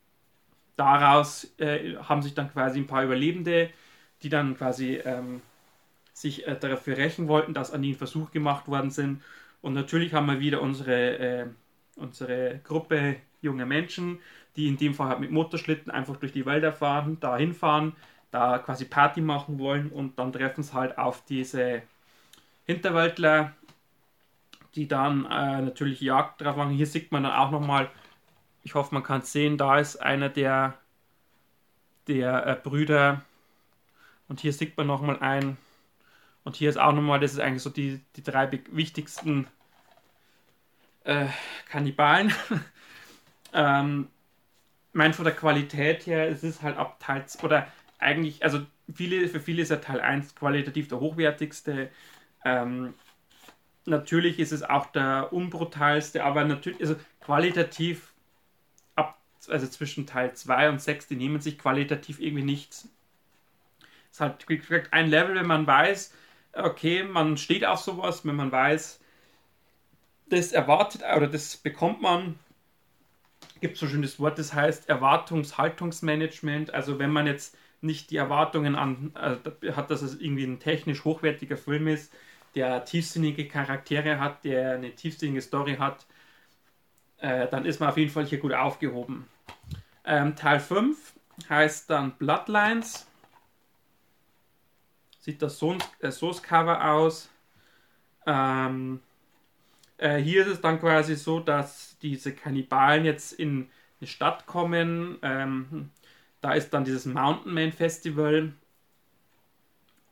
daraus 0.75 1.53
äh, 1.59 1.95
haben 1.97 2.21
sich 2.21 2.33
dann 2.33 2.51
quasi 2.51 2.79
ein 2.79 2.87
paar 2.87 3.03
Überlebende, 3.03 3.69
die 4.21 4.29
dann 4.29 4.57
quasi 4.57 4.95
ähm, 4.95 5.41
sich 6.13 6.47
äh, 6.47 6.55
dafür 6.59 6.97
rächen 6.97 7.27
wollten, 7.27 7.53
dass 7.53 7.71
an 7.71 7.83
ihnen 7.83 7.97
Versuch 7.97 8.31
gemacht 8.31 8.67
worden 8.67 8.91
sind. 8.91 9.21
Und 9.61 9.73
natürlich 9.73 10.13
haben 10.13 10.27
wir 10.27 10.39
wieder 10.39 10.61
unsere, 10.61 11.17
äh, 11.17 11.45
unsere 11.95 12.59
Gruppe 12.63 13.17
junger 13.41 13.65
Menschen, 13.65 14.19
die 14.55 14.67
in 14.67 14.77
dem 14.77 14.93
Fall 14.93 15.09
halt 15.09 15.19
mit 15.19 15.31
Motorschlitten 15.31 15.91
einfach 15.91 16.17
durch 16.17 16.31
die 16.31 16.45
Wälder 16.45 16.73
fahren, 16.73 17.17
da 17.19 17.37
hinfahren, 17.37 17.95
da 18.31 18.59
quasi 18.59 18.85
Party 18.85 19.21
machen 19.21 19.59
wollen 19.59 19.89
und 19.89 20.17
dann 20.19 20.33
treffen 20.33 20.63
sie 20.63 20.73
halt 20.73 20.97
auf 20.97 21.23
diese 21.25 21.83
Hinterwäldler, 22.65 23.53
die 24.75 24.87
dann 24.87 25.25
äh, 25.25 25.61
natürlich 25.61 26.01
Jagd 26.01 26.41
drauf 26.41 26.55
machen. 26.55 26.71
Hier 26.71 26.87
sieht 26.87 27.11
man 27.11 27.23
dann 27.23 27.33
auch 27.33 27.51
nochmal, 27.51 27.89
ich 28.63 28.75
hoffe, 28.75 28.93
man 28.93 29.03
kann 29.03 29.21
es 29.21 29.31
sehen, 29.31 29.57
da 29.57 29.77
ist 29.79 29.97
einer 29.97 30.29
der, 30.29 30.75
der 32.07 32.47
äh, 32.47 32.55
Brüder 32.55 33.21
und 34.27 34.39
hier 34.39 34.53
sieht 34.53 34.77
man 34.77 34.87
nochmal 34.87 35.19
ein 35.19 35.57
und 36.43 36.55
hier 36.55 36.69
ist 36.69 36.77
auch 36.77 36.93
nochmal, 36.93 37.19
das 37.19 37.33
ist 37.33 37.39
eigentlich 37.39 37.63
so 37.63 37.69
die, 37.69 38.01
die 38.15 38.23
drei 38.23 38.51
wichtigsten 38.71 39.47
äh, 41.03 41.27
Kannibalen. 41.69 42.33
ähm, 43.53 44.07
mein 44.93 45.13
von 45.13 45.25
der 45.25 45.36
Qualität 45.36 46.06
her, 46.06 46.29
es 46.29 46.43
ist 46.43 46.62
halt 46.62 46.77
ab 46.77 46.99
Teil 46.99 47.25
oder 47.41 47.67
eigentlich, 47.99 48.43
also 48.43 48.62
viele, 48.93 49.27
für 49.27 49.39
viele 49.39 49.62
ist 49.63 49.69
ja 49.69 49.77
Teil 49.77 49.99
1 49.99 50.36
qualitativ 50.36 50.88
der 50.88 50.99
hochwertigste. 50.99 51.89
Ähm, 52.45 52.93
natürlich 53.86 54.39
ist 54.39 54.51
es 54.51 54.63
auch 54.63 54.88
der 54.88 55.34
unbrutalste, 55.34 56.23
aber 56.23 56.45
natürlich, 56.45 56.79
also 56.82 56.95
qualitativ 57.21 58.13
ab, 58.95 59.17
also 59.47 59.67
zwischen 59.67 60.06
Teil 60.06 60.34
2 60.34 60.69
und 60.69 60.82
6, 60.82 61.08
die 61.08 61.15
nehmen 61.15 61.39
sich 61.41 61.58
qualitativ 61.58 62.19
irgendwie 62.19 62.43
nichts. 62.43 62.88
Es 64.12 64.17
ist 64.17 64.21
halt, 64.21 64.45
ein 64.91 65.10
Level, 65.10 65.36
wenn 65.36 65.47
man 65.47 65.65
weiß, 65.65 66.13
okay, 66.53 67.03
man 67.03 67.38
steht 67.38 67.65
auf 67.65 67.79
sowas, 67.79 68.25
wenn 68.25 68.36
man 68.36 68.51
weiß, 68.51 68.99
das 70.27 70.51
erwartet 70.51 71.01
oder 71.15 71.27
das 71.27 71.58
bekommt 71.58 72.01
man, 72.01 72.38
gibt 73.63 73.78
so 73.78 73.86
ein 73.86 73.89
schönes 73.89 74.19
Wort, 74.19 74.38
das 74.38 74.54
heißt 74.54 74.89
Erwartungshaltungsmanagement. 74.89 76.73
Also 76.73 76.99
wenn 76.99 77.12
man 77.12 77.28
jetzt 77.28 77.58
nicht 77.80 78.12
die 78.12 78.17
Erwartungen 78.17 78.76
an 78.76 79.13
äh, 79.15 79.71
hat, 79.71 79.89
dass 79.89 80.02
es 80.02 80.19
irgendwie 80.19 80.43
ein 80.43 80.60
technisch 80.60 81.06
hochwertiger 81.06 81.56
Film 81.56 81.88
ist, 81.88 82.13
der 82.56 82.84
tiefsinnige 82.84 83.47
Charaktere 83.47 84.19
hat, 84.19 84.43
der 84.43 84.73
eine 84.73 84.91
tiefsinnige 84.91 85.41
Story 85.41 85.78
hat, 85.78 86.06
äh, 87.19 87.47
dann 87.47 87.63
ist 87.63 87.80
man 87.80 87.88
auf 87.88 87.97
jeden 87.97 88.12
Fall 88.12 88.26
hier 88.26 88.39
gut 88.39 88.52
aufgehoben. 88.52 89.30
Ähm, 90.04 90.36
Teil 90.36 90.60
5 90.60 91.13
heißt 91.49 91.89
dann 91.89 92.12
Bloodlines. 92.17 93.08
Sieht 95.21 95.41
das 95.41 95.58
so, 95.58 95.78
äh, 95.99 96.12
so 96.12 96.28
das 96.28 96.43
Cover 96.43 96.91
aus. 96.91 97.30
Ähm, 98.28 98.99
äh, 99.97 100.17
hier 100.17 100.41
ist 100.41 100.51
es 100.51 100.62
dann 100.62 100.79
quasi 100.79 101.15
so, 101.15 101.39
dass 101.39 101.97
diese 102.01 102.34
Kannibalen 102.34 103.06
jetzt 103.06 103.34
in 103.34 103.69
eine 103.99 104.08
Stadt 104.08 104.45
kommen. 104.45 105.17
Ähm, 105.21 105.91
da 106.41 106.53
ist 106.53 106.71
dann 106.71 106.84
dieses 106.84 107.06
Mountain 107.06 107.53
Man 107.53 107.71
Festival. 107.71 108.53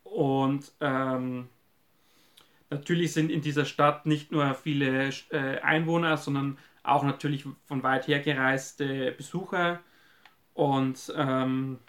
Und 0.04 0.72
ähm, 0.82 1.50
natürlich 2.70 3.14
sind 3.14 3.32
in 3.32 3.42
dieser 3.42 3.66
Stadt 3.66 4.06
nicht 4.06 4.32
nur 4.32 4.54
viele 4.56 5.10
äh, 5.30 5.60
Einwohner, 5.62 6.18
sondern 6.18 6.58
auch 6.84 7.04
natürlich 7.04 7.46
von 7.66 7.84
weit 7.84 8.08
her 8.08 8.20
gereiste 8.20 9.12
Besucher. 9.12 9.80
Und 10.54 11.14
ähm, 11.16 11.80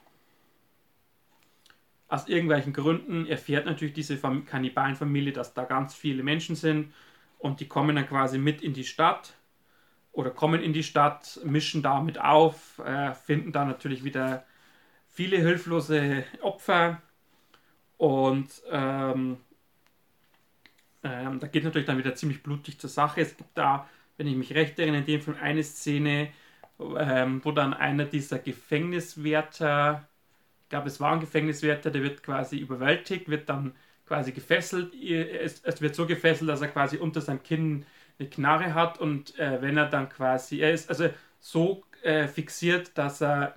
aus 2.09 2.28
irgendwelchen 2.28 2.72
Gründen 2.72 3.26
erfährt 3.26 3.66
natürlich 3.66 3.94
diese 3.94 4.18
Kannibalenfamilie, 4.18 5.33
dass 5.33 5.55
da 5.55 5.64
ganz 5.64 5.94
viele 5.94 6.22
Menschen 6.22 6.57
sind 6.57 6.92
und 7.42 7.59
die 7.59 7.66
kommen 7.66 7.96
dann 7.96 8.09
quasi 8.09 8.38
mit 8.38 8.62
in 8.62 8.72
die 8.72 8.85
Stadt 8.85 9.35
oder 10.12 10.31
kommen 10.31 10.62
in 10.62 10.72
die 10.72 10.85
Stadt, 10.85 11.40
mischen 11.44 11.83
damit 11.83 12.20
auf, 12.20 12.78
äh, 12.78 13.14
finden 13.14 13.50
da 13.50 13.64
natürlich 13.64 14.05
wieder 14.05 14.46
viele 15.09 15.38
hilflose 15.38 16.24
Opfer 16.40 17.02
und 17.96 18.48
ähm, 18.70 19.38
ähm, 21.02 21.40
da 21.40 21.46
geht 21.48 21.64
natürlich 21.64 21.87
dann 21.87 21.98
wieder 21.98 22.14
ziemlich 22.14 22.44
blutig 22.44 22.78
zur 22.78 22.90
Sache. 22.90 23.20
Es 23.20 23.37
gibt 23.37 23.50
da, 23.59 23.88
wenn 24.16 24.28
ich 24.28 24.37
mich 24.37 24.55
recht 24.55 24.78
erinnere, 24.78 25.00
in 25.00 25.07
dem 25.07 25.20
Film 25.20 25.37
eine 25.40 25.64
Szene, 25.64 26.28
ähm, 26.78 27.44
wo 27.44 27.50
dann 27.50 27.74
einer 27.74 28.05
dieser 28.05 28.38
Gefängniswärter, 28.38 30.07
ich 30.62 30.68
glaube 30.68 30.87
es 30.87 31.00
war 31.00 31.12
ein 31.12 31.20
Gefängniswärter, 31.20 31.90
der 31.90 32.05
wird 32.05 32.22
quasi 32.22 32.59
überwältigt, 32.59 33.28
wird 33.28 33.48
dann 33.48 33.74
quasi 34.06 34.32
gefesselt. 34.32 34.94
Es, 34.94 35.80
wird 35.80 35.94
so 35.94 36.06
gefesselt, 36.06 36.50
dass 36.50 36.60
er 36.60 36.68
quasi 36.68 36.96
unter 36.96 37.20
seinem 37.20 37.42
Kinn 37.42 37.86
eine 38.18 38.28
Knarre 38.28 38.74
hat 38.74 38.98
und 38.98 39.38
äh, 39.38 39.60
wenn 39.62 39.76
er 39.76 39.86
dann 39.86 40.08
quasi, 40.08 40.60
er 40.60 40.72
ist 40.72 40.88
also 40.88 41.08
so 41.40 41.84
äh, 42.02 42.28
fixiert, 42.28 42.96
dass 42.96 43.22
er 43.22 43.54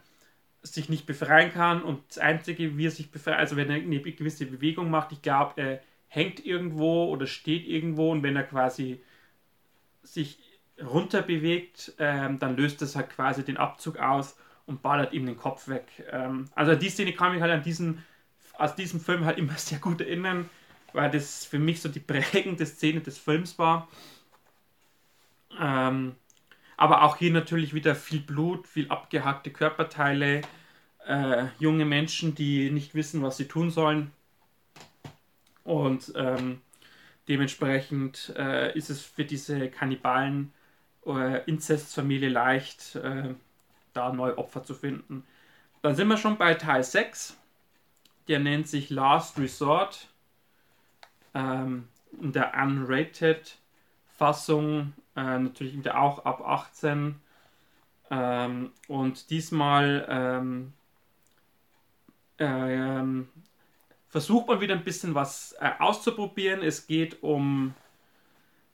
sich 0.61 0.89
nicht 0.89 1.05
befreien 1.05 1.51
kann 1.51 1.83
und 1.83 2.01
das 2.09 2.17
Einzige, 2.17 2.77
wie 2.77 2.87
er 2.87 2.91
sich 2.91 3.11
befreit, 3.11 3.37
also 3.37 3.55
wenn 3.55 3.69
er 3.69 3.75
eine 3.75 3.99
gewisse 3.99 4.45
Bewegung 4.45 4.89
macht, 4.89 5.11
ich 5.11 5.21
glaube, 5.21 5.61
er 5.61 5.81
hängt 6.07 6.43
irgendwo 6.45 7.05
oder 7.05 7.27
steht 7.27 7.67
irgendwo 7.67 8.11
und 8.11 8.23
wenn 8.23 8.35
er 8.35 8.43
quasi 8.43 9.01
sich 10.01 10.39
runter 10.81 11.21
bewegt, 11.21 11.93
ähm, 11.99 12.39
dann 12.39 12.57
löst 12.57 12.81
das 12.81 12.95
halt 12.95 13.09
quasi 13.09 13.43
den 13.43 13.57
Abzug 13.57 13.97
aus 13.97 14.37
und 14.65 14.81
ballert 14.81 15.13
ihm 15.13 15.25
den 15.25 15.37
Kopf 15.37 15.67
weg. 15.67 15.87
Ähm, 16.11 16.45
also 16.55 16.75
die 16.75 16.89
Szene 16.89 17.13
kann 17.13 17.33
mich 17.33 17.41
halt 17.41 17.51
an 17.51 17.63
diesen 17.63 18.03
aus 18.57 18.75
diesem 18.75 18.99
Film 18.99 19.25
halt 19.25 19.37
immer 19.37 19.53
sehr 19.57 19.79
gut 19.79 20.01
erinnern, 20.01 20.49
weil 20.93 21.11
das 21.11 21.45
für 21.45 21.59
mich 21.59 21.81
so 21.81 21.89
die 21.89 21.99
prägende 21.99 22.65
Szene 22.65 23.01
des 23.01 23.17
Films 23.17 23.59
war. 23.59 23.87
Ähm, 25.59 26.15
aber 26.77 27.03
auch 27.03 27.17
hier 27.17 27.31
natürlich 27.31 27.73
wieder 27.73 27.95
viel 27.95 28.19
Blut, 28.19 28.67
viel 28.67 28.89
abgehackte 28.89 29.51
Körperteile, 29.51 30.41
äh, 31.07 31.45
junge 31.59 31.85
Menschen, 31.85 32.35
die 32.35 32.69
nicht 32.71 32.95
wissen, 32.95 33.21
was 33.21 33.37
sie 33.37 33.47
tun 33.47 33.71
sollen. 33.71 34.11
Und 35.63 36.13
ähm, 36.15 36.61
dementsprechend 37.27 38.33
äh, 38.37 38.77
ist 38.77 38.89
es 38.89 39.01
für 39.01 39.25
diese 39.25 39.69
Kannibalen 39.69 40.51
äh, 41.05 41.43
Inzestfamilie 41.45 42.29
leicht, 42.29 42.95
äh, 42.95 43.33
da 43.93 44.11
neue 44.11 44.37
Opfer 44.37 44.63
zu 44.63 44.73
finden. 44.73 45.23
Dann 45.81 45.95
sind 45.95 46.07
wir 46.07 46.17
schon 46.17 46.37
bei 46.37 46.55
Teil 46.55 46.83
6 46.83 47.37
der 48.27 48.39
nennt 48.39 48.67
sich 48.67 48.89
Last 48.89 49.37
Resort. 49.37 50.07
Ähm, 51.33 51.87
in 52.21 52.31
der 52.31 52.53
unrated 52.55 53.57
Fassung 54.17 54.93
äh, 55.15 55.39
natürlich 55.39 55.77
wieder 55.77 55.99
auch 55.99 56.25
ab 56.25 56.41
18. 56.41 57.15
Ähm, 58.09 58.71
und 58.87 59.29
diesmal 59.29 60.05
ähm, 60.09 60.73
äh, 62.37 63.23
versucht 64.07 64.47
man 64.47 64.61
wieder 64.61 64.75
ein 64.75 64.83
bisschen 64.83 65.15
was 65.15 65.55
äh, 65.59 65.71
auszuprobieren. 65.79 66.61
Es 66.61 66.87
geht 66.87 67.21
um 67.23 67.73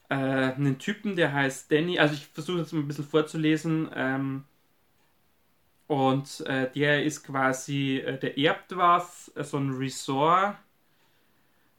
äh, 0.10 0.16
einen 0.16 0.78
Typen, 0.78 1.16
der 1.16 1.34
heißt 1.34 1.72
Danny. 1.72 1.98
Also 1.98 2.14
ich 2.14 2.28
versuche 2.28 2.60
jetzt 2.60 2.74
mal 2.74 2.80
ein 2.80 2.88
bisschen 2.88 3.08
vorzulesen. 3.08 3.90
Ähm, 3.96 4.44
und 5.92 6.40
äh, 6.48 6.72
der 6.72 7.04
ist 7.04 7.22
quasi, 7.26 7.98
äh, 7.98 8.18
der 8.18 8.38
erbt 8.38 8.78
was, 8.78 9.30
äh, 9.36 9.44
so 9.44 9.58
ein 9.58 9.72
Resort, 9.72 10.56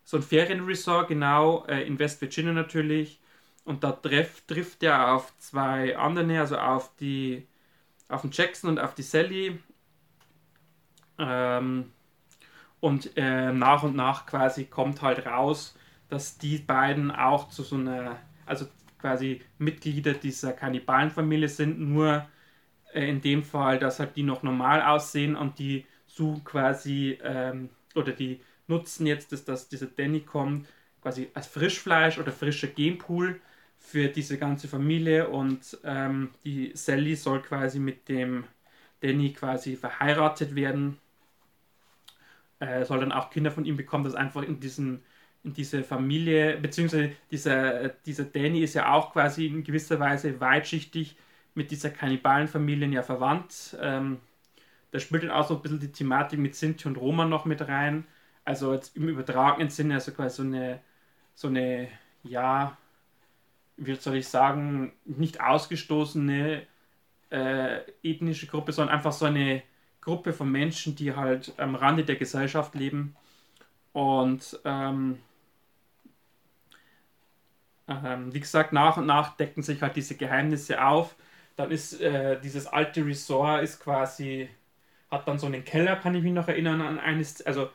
so 0.05 0.19
ein 0.19 0.23
Ferienresort, 0.23 1.09
genau, 1.09 1.65
äh, 1.65 1.87
in 1.87 1.99
West 1.99 2.21
Virginia 2.21 2.53
natürlich. 2.53 3.23
Und 3.65 3.83
da 3.85 3.93
treff, 3.93 4.43
trifft 4.47 4.83
er 4.83 5.15
auf 5.15 5.33
zwei 5.39 5.97
andere, 5.97 6.41
also 6.41 6.59
auf 6.59 6.95
die, 6.97 7.47
auf 8.11 8.21
den 8.21 8.33
Jackson 8.33 8.69
und 8.69 8.81
auf 8.81 8.95
die 8.95 9.03
Sally. 9.03 9.59
Ähm, 11.19 11.91
und 12.81 13.17
äh, 13.17 13.51
nach 13.51 13.83
und 13.83 13.97
nach 13.97 14.27
quasi 14.27 14.67
kommt 14.67 15.01
halt 15.01 15.25
raus, 15.25 15.75
dass 16.11 16.37
die 16.37 16.59
beiden 16.59 17.11
auch 17.11 17.49
zu 17.49 17.63
so 17.63 17.77
einer, 17.77 18.19
also 18.45 18.67
quasi 18.99 19.41
Mitglieder 19.57 20.13
dieser 20.13 20.53
Kannibalenfamilie 20.53 21.49
sind, 21.49 21.81
nur 21.81 22.27
äh, 22.95 23.09
in 23.09 23.21
dem 23.21 23.43
Fall, 23.45 23.79
dass 23.79 24.01
halt 24.01 24.17
die 24.17 24.23
noch 24.23 24.43
normal 24.43 24.83
aussehen 24.83 25.37
und 25.37 25.59
die 25.59 25.87
suchen 26.07 26.45
quasi, 26.45 27.19
ähm, 27.23 27.71
oder 27.95 28.13
die 28.13 28.41
nutzen 28.67 29.07
jetzt, 29.07 29.33
dass, 29.33 29.45
dass 29.45 29.69
dieser 29.69 29.87
Danny 29.87 30.21
kommt, 30.21 30.67
quasi 31.03 31.31
als 31.35 31.47
Frischfleisch 31.47 32.19
oder 32.19 32.33
frischer 32.33 32.69
Genpool 32.69 33.41
für 33.79 34.09
diese 34.09 34.39
ganze 34.39 34.69
Familie 34.69 35.29
und 35.29 35.79
ähm, 35.85 36.31
die 36.45 36.73
Sally 36.75 37.17
soll 37.17 37.43
quasi 37.43 37.79
mit 37.81 38.09
dem 38.09 38.45
Danny 39.01 39.33
quasi 39.33 39.77
verheiratet 39.77 40.55
werden, 40.55 40.99
äh, 42.61 42.85
soll 42.85 43.01
dann 43.01 43.13
auch 43.13 43.31
Kinder 43.31 43.51
von 43.51 43.65
ihm 43.65 43.77
bekommen, 43.77 44.05
das 44.05 44.15
einfach 44.15 44.43
in 44.43 44.61
diesen 44.61 45.03
in 45.45 45.55
diese 45.55 45.83
Familie, 45.83 46.57
beziehungsweise 46.57 47.13
dieser, 47.31 47.89
dieser 48.07 48.25
Danny 48.25 48.61
ist 48.63 48.75
ja 48.75 48.93
auch 48.93 49.13
quasi 49.13 49.47
in 49.47 49.65
gewisser 49.65 49.99
Weise 49.99 50.41
weitschichtig 50.41 51.17
mit 51.55 51.71
dieser 51.71 51.91
Kannibalenfamilie 51.91 52.89
ja 52.89 53.03
verwandt. 53.03 53.77
Ähm, 53.81 54.21
da 54.91 54.99
spielt 54.99 55.23
dann 55.23 55.31
auch 55.31 55.47
so 55.47 55.57
ein 55.57 55.63
bisschen 55.63 55.81
die 55.81 55.93
Thematik 55.93 56.39
mit 56.39 56.55
Sinti 56.55 56.87
und 56.89 56.97
Roma 56.97 57.25
noch 57.25 57.45
mit 57.45 57.67
rein. 57.67 58.05
Also 58.45 58.75
jetzt 58.75 58.97
im 58.97 59.09
übertragenen 59.09 59.71
Sinne, 59.71 59.95
also 59.95 60.13
quasi 60.13 60.37
so 60.37 60.43
eine, 60.43 60.81
so 61.35 61.49
eine, 61.49 61.89
ja, 62.23 62.77
wie 63.77 63.95
soll 63.95 64.17
ich 64.17 64.29
sagen, 64.29 64.93
nicht 65.05 65.41
ausgestoßene 65.41 66.63
äh, 67.31 67.79
ethnische 68.03 68.47
Gruppe, 68.47 68.73
sondern 68.73 68.95
einfach 68.95 69.13
so 69.13 69.25
eine 69.27 69.63
Gruppe 70.01 70.33
von 70.33 70.51
Menschen, 70.51 70.97
die 70.97 71.15
halt 71.15 71.55
am 71.59 71.75
Rande 71.75 72.05
der 72.05 72.17
Gesellschaft 72.17 72.75
leben. 72.75 73.17
Und 73.93 74.61
ähm, 74.65 75.19
ähm, 77.89 78.33
wie 78.35 78.41
gesagt, 78.41 78.73
nach 78.73 78.97
und 78.97 79.07
nach 79.07 79.37
decken 79.37 79.63
sich 79.63 79.83
halt 79.83 79.97
diese 79.97 80.17
Geheimnisse 80.17 80.85
auf. 80.85 81.15
Dann 81.57 81.71
ist 81.71 82.01
äh, 82.01 82.41
dieses 82.41 82.67
alte 82.67 83.05
Resort 83.07 83.63
ist 83.63 83.81
quasi, 83.81 84.49
hat 85.11 85.29
dann 85.29 85.39
so 85.39 85.47
einen 85.47 85.65
Keller, 85.65 85.97
kann 85.97 86.15
ich 86.15 86.23
mich 86.23 86.33
noch 86.33 86.49
erinnern, 86.49 86.81
an 86.81 86.99
eines, 86.99 87.43
also 87.43 87.71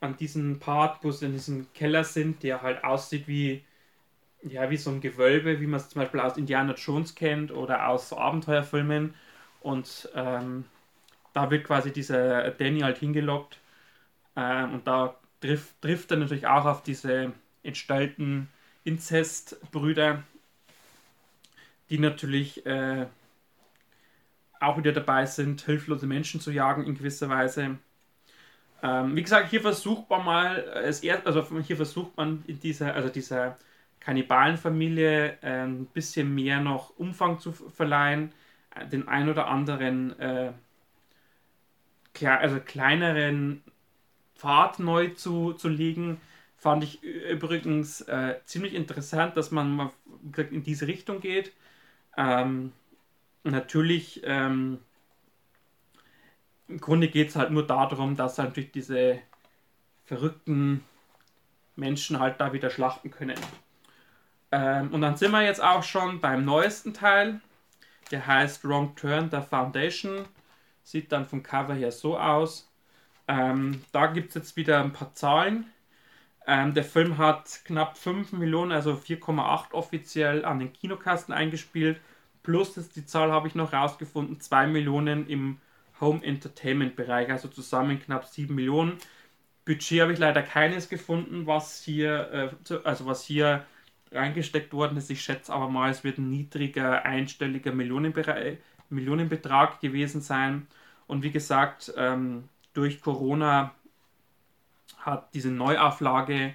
an 0.00 0.16
diesen 0.16 0.60
Part, 0.60 1.02
wo 1.04 1.10
sie 1.10 1.26
in 1.26 1.32
diesem 1.32 1.72
Keller 1.74 2.04
sind, 2.04 2.42
der 2.42 2.62
halt 2.62 2.84
aussieht 2.84 3.28
wie, 3.28 3.64
ja, 4.42 4.70
wie 4.70 4.76
so 4.76 4.90
ein 4.90 5.00
Gewölbe, 5.00 5.60
wie 5.60 5.66
man 5.66 5.80
es 5.80 5.88
zum 5.88 6.02
Beispiel 6.02 6.20
aus 6.20 6.36
Indiana 6.36 6.74
Jones 6.74 7.14
kennt 7.14 7.52
oder 7.52 7.88
aus 7.88 8.12
Abenteuerfilmen. 8.12 9.14
Und 9.60 10.08
ähm, 10.14 10.64
da 11.32 11.50
wird 11.50 11.64
quasi 11.64 11.92
dieser 11.92 12.50
Danny 12.52 12.80
halt 12.80 12.98
hingelockt. 12.98 13.58
Ähm, 14.36 14.74
und 14.74 14.86
da 14.86 15.16
trifft, 15.40 15.80
trifft 15.82 16.10
er 16.10 16.18
natürlich 16.18 16.46
auch 16.46 16.64
auf 16.66 16.82
diese 16.82 17.32
entstellten 17.62 18.48
Inzestbrüder, 18.84 20.22
die 21.90 21.98
natürlich 21.98 22.64
äh, 22.66 23.06
auch 24.60 24.78
wieder 24.78 24.92
dabei 24.92 25.26
sind, 25.26 25.60
hilflose 25.62 26.06
Menschen 26.06 26.40
zu 26.40 26.50
jagen 26.50 26.84
in 26.84 26.94
gewisser 26.94 27.28
Weise. 27.28 27.78
Ähm, 28.82 29.16
wie 29.16 29.22
gesagt, 29.22 29.50
hier 29.50 29.60
versucht 29.60 30.08
man 30.10 30.24
mal, 30.24 30.58
es 30.84 31.02
erst, 31.02 31.26
also 31.26 31.44
hier 31.60 31.76
versucht 31.76 32.16
man 32.16 32.44
in 32.46 32.60
dieser, 32.60 32.94
also 32.94 33.08
dieser 33.08 33.56
Kannibalenfamilie 34.00 35.38
äh, 35.42 35.64
ein 35.64 35.86
bisschen 35.86 36.34
mehr 36.34 36.60
noch 36.60 36.96
Umfang 36.96 37.40
zu 37.40 37.52
verleihen, 37.52 38.32
äh, 38.74 38.86
den 38.86 39.08
ein 39.08 39.28
oder 39.28 39.48
anderen 39.48 40.18
äh, 40.20 40.52
also 42.24 42.60
kleineren 42.60 43.62
Pfad 44.36 44.78
neu 44.78 45.08
zu, 45.08 45.52
zu 45.52 45.68
legen. 45.68 46.20
Fand 46.56 46.84
ich 46.84 47.02
übrigens 47.02 48.00
äh, 48.02 48.36
ziemlich 48.44 48.74
interessant, 48.74 49.36
dass 49.36 49.50
man 49.50 49.70
mal 49.70 49.90
in 50.50 50.62
diese 50.62 50.86
Richtung 50.86 51.20
geht. 51.20 51.52
Ähm, 52.16 52.72
natürlich, 53.52 54.22
ähm, 54.24 54.78
im 56.68 56.80
Grunde 56.80 57.08
geht 57.08 57.28
es 57.28 57.36
halt 57.36 57.50
nur 57.50 57.66
darum, 57.66 58.16
dass 58.16 58.38
halt 58.38 58.56
durch 58.56 58.72
diese 58.72 59.20
verrückten 60.04 60.84
Menschen 61.76 62.18
halt 62.18 62.40
da 62.40 62.52
wieder 62.52 62.70
schlachten 62.70 63.10
können. 63.10 63.38
Ähm, 64.52 64.92
und 64.92 65.00
dann 65.00 65.16
sind 65.16 65.32
wir 65.32 65.42
jetzt 65.42 65.62
auch 65.62 65.82
schon 65.82 66.20
beim 66.20 66.44
neuesten 66.44 66.94
Teil. 66.94 67.40
Der 68.10 68.26
heißt 68.26 68.64
Wrong 68.64 68.94
Turn, 68.96 69.30
der 69.30 69.42
Foundation. 69.42 70.26
Sieht 70.82 71.10
dann 71.12 71.26
vom 71.26 71.42
Cover 71.42 71.74
her 71.74 71.90
so 71.90 72.18
aus. 72.18 72.70
Ähm, 73.28 73.82
da 73.92 74.06
gibt 74.06 74.28
es 74.28 74.34
jetzt 74.36 74.56
wieder 74.56 74.80
ein 74.82 74.92
paar 74.92 75.12
Zahlen. 75.14 75.66
Ähm, 76.46 76.74
der 76.74 76.84
Film 76.84 77.18
hat 77.18 77.60
knapp 77.64 77.98
5 77.98 78.32
Millionen, 78.32 78.70
also 78.70 78.92
4,8 78.92 79.72
offiziell 79.72 80.44
an 80.44 80.60
den 80.60 80.72
Kinokasten 80.72 81.34
eingespielt. 81.34 82.00
Plus, 82.46 82.74
das, 82.74 82.88
die 82.90 83.04
Zahl 83.04 83.32
habe 83.32 83.48
ich 83.48 83.56
noch 83.56 83.72
rausgefunden, 83.72 84.38
2 84.38 84.68
Millionen 84.68 85.26
im 85.26 85.58
Home 86.00 86.22
Entertainment 86.22 86.94
Bereich, 86.94 87.28
also 87.28 87.48
zusammen 87.48 88.00
knapp 88.00 88.24
7 88.24 88.54
Millionen. 88.54 88.98
Budget 89.64 90.00
habe 90.00 90.12
ich 90.12 90.20
leider 90.20 90.44
keines 90.44 90.88
gefunden, 90.88 91.48
was 91.48 91.82
hier, 91.82 92.54
äh, 92.70 92.74
also 92.84 93.06
was 93.06 93.24
hier 93.24 93.66
reingesteckt 94.12 94.72
worden 94.72 94.96
ist. 94.96 95.10
Ich 95.10 95.22
schätze 95.22 95.52
aber 95.52 95.68
mal, 95.68 95.90
es 95.90 96.04
wird 96.04 96.18
ein 96.18 96.30
niedriger, 96.30 97.04
einstelliger 97.04 97.72
Millionenbetrag 97.72 99.80
gewesen 99.80 100.20
sein. 100.20 100.68
Und 101.08 101.24
wie 101.24 101.32
gesagt, 101.32 101.92
ähm, 101.96 102.48
durch 102.74 103.00
Corona 103.00 103.74
hat 104.98 105.34
diese 105.34 105.50
Neuauflage 105.50 106.54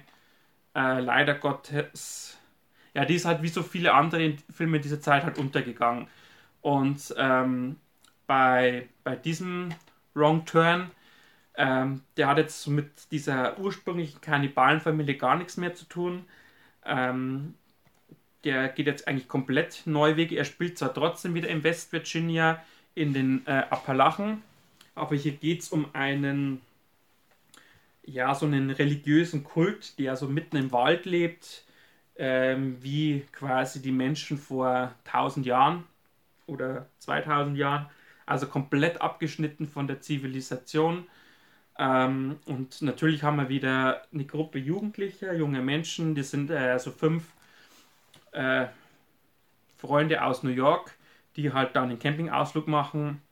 äh, 0.74 1.00
leider 1.00 1.34
Gottes, 1.34 2.38
ja, 2.94 3.04
die 3.04 3.14
ist 3.14 3.24
halt 3.24 3.42
wie 3.42 3.48
so 3.48 3.62
viele 3.62 3.94
andere 3.94 4.36
Filme 4.50 4.80
dieser 4.80 5.00
Zeit 5.00 5.24
halt 5.24 5.38
untergegangen. 5.38 6.08
Und 6.60 7.14
ähm, 7.16 7.76
bei, 8.26 8.88
bei 9.04 9.16
diesem 9.16 9.74
Wrong 10.14 10.44
Turn, 10.44 10.90
ähm, 11.56 12.02
der 12.16 12.28
hat 12.28 12.38
jetzt 12.38 12.66
mit 12.68 13.10
dieser 13.10 13.58
ursprünglichen 13.58 14.20
Kannibalenfamilie 14.20 15.16
gar 15.16 15.36
nichts 15.36 15.56
mehr 15.56 15.74
zu 15.74 15.84
tun. 15.86 16.24
Ähm, 16.84 17.54
der 18.44 18.68
geht 18.68 18.86
jetzt 18.86 19.06
eigentlich 19.06 19.28
komplett 19.28 19.82
Neuwege. 19.86 20.36
Er 20.36 20.44
spielt 20.44 20.78
zwar 20.78 20.92
trotzdem 20.92 21.34
wieder 21.34 21.48
in 21.48 21.62
West 21.64 21.92
Virginia 21.92 22.62
in 22.94 23.12
den 23.12 23.46
äh, 23.46 23.64
Appalachen, 23.70 24.42
aber 24.94 25.16
hier 25.16 25.32
geht 25.32 25.62
es 25.62 25.68
um 25.70 25.86
einen 25.94 26.60
ja, 28.04 28.34
so 28.34 28.46
einen 28.46 28.70
religiösen 28.70 29.44
Kult, 29.44 29.98
der 29.98 30.16
so 30.16 30.26
mitten 30.26 30.56
im 30.56 30.72
Wald 30.72 31.06
lebt, 31.06 31.64
ähm, 32.16 32.76
wie 32.82 33.26
quasi 33.32 33.80
die 33.82 33.92
Menschen 33.92 34.38
vor 34.38 34.92
1000 35.04 35.46
Jahren 35.46 35.84
oder 36.46 36.86
2000 36.98 37.56
Jahren, 37.56 37.86
also 38.26 38.46
komplett 38.46 39.00
abgeschnitten 39.00 39.66
von 39.66 39.86
der 39.86 40.00
Zivilisation. 40.00 41.06
Ähm, 41.78 42.38
und 42.46 42.82
natürlich 42.82 43.22
haben 43.22 43.36
wir 43.36 43.48
wieder 43.48 44.02
eine 44.12 44.24
Gruppe 44.24 44.58
Jugendlicher, 44.58 45.32
junge 45.34 45.62
Menschen, 45.62 46.14
die 46.14 46.22
sind 46.22 46.50
äh, 46.50 46.78
so 46.78 46.90
fünf 46.90 47.24
äh, 48.32 48.66
Freunde 49.78 50.22
aus 50.24 50.42
New 50.42 50.50
York, 50.50 50.92
die 51.36 51.52
halt 51.52 51.74
dann 51.74 51.90
einen 51.90 51.98
Campingausflug 51.98 52.68
machen 52.68 53.22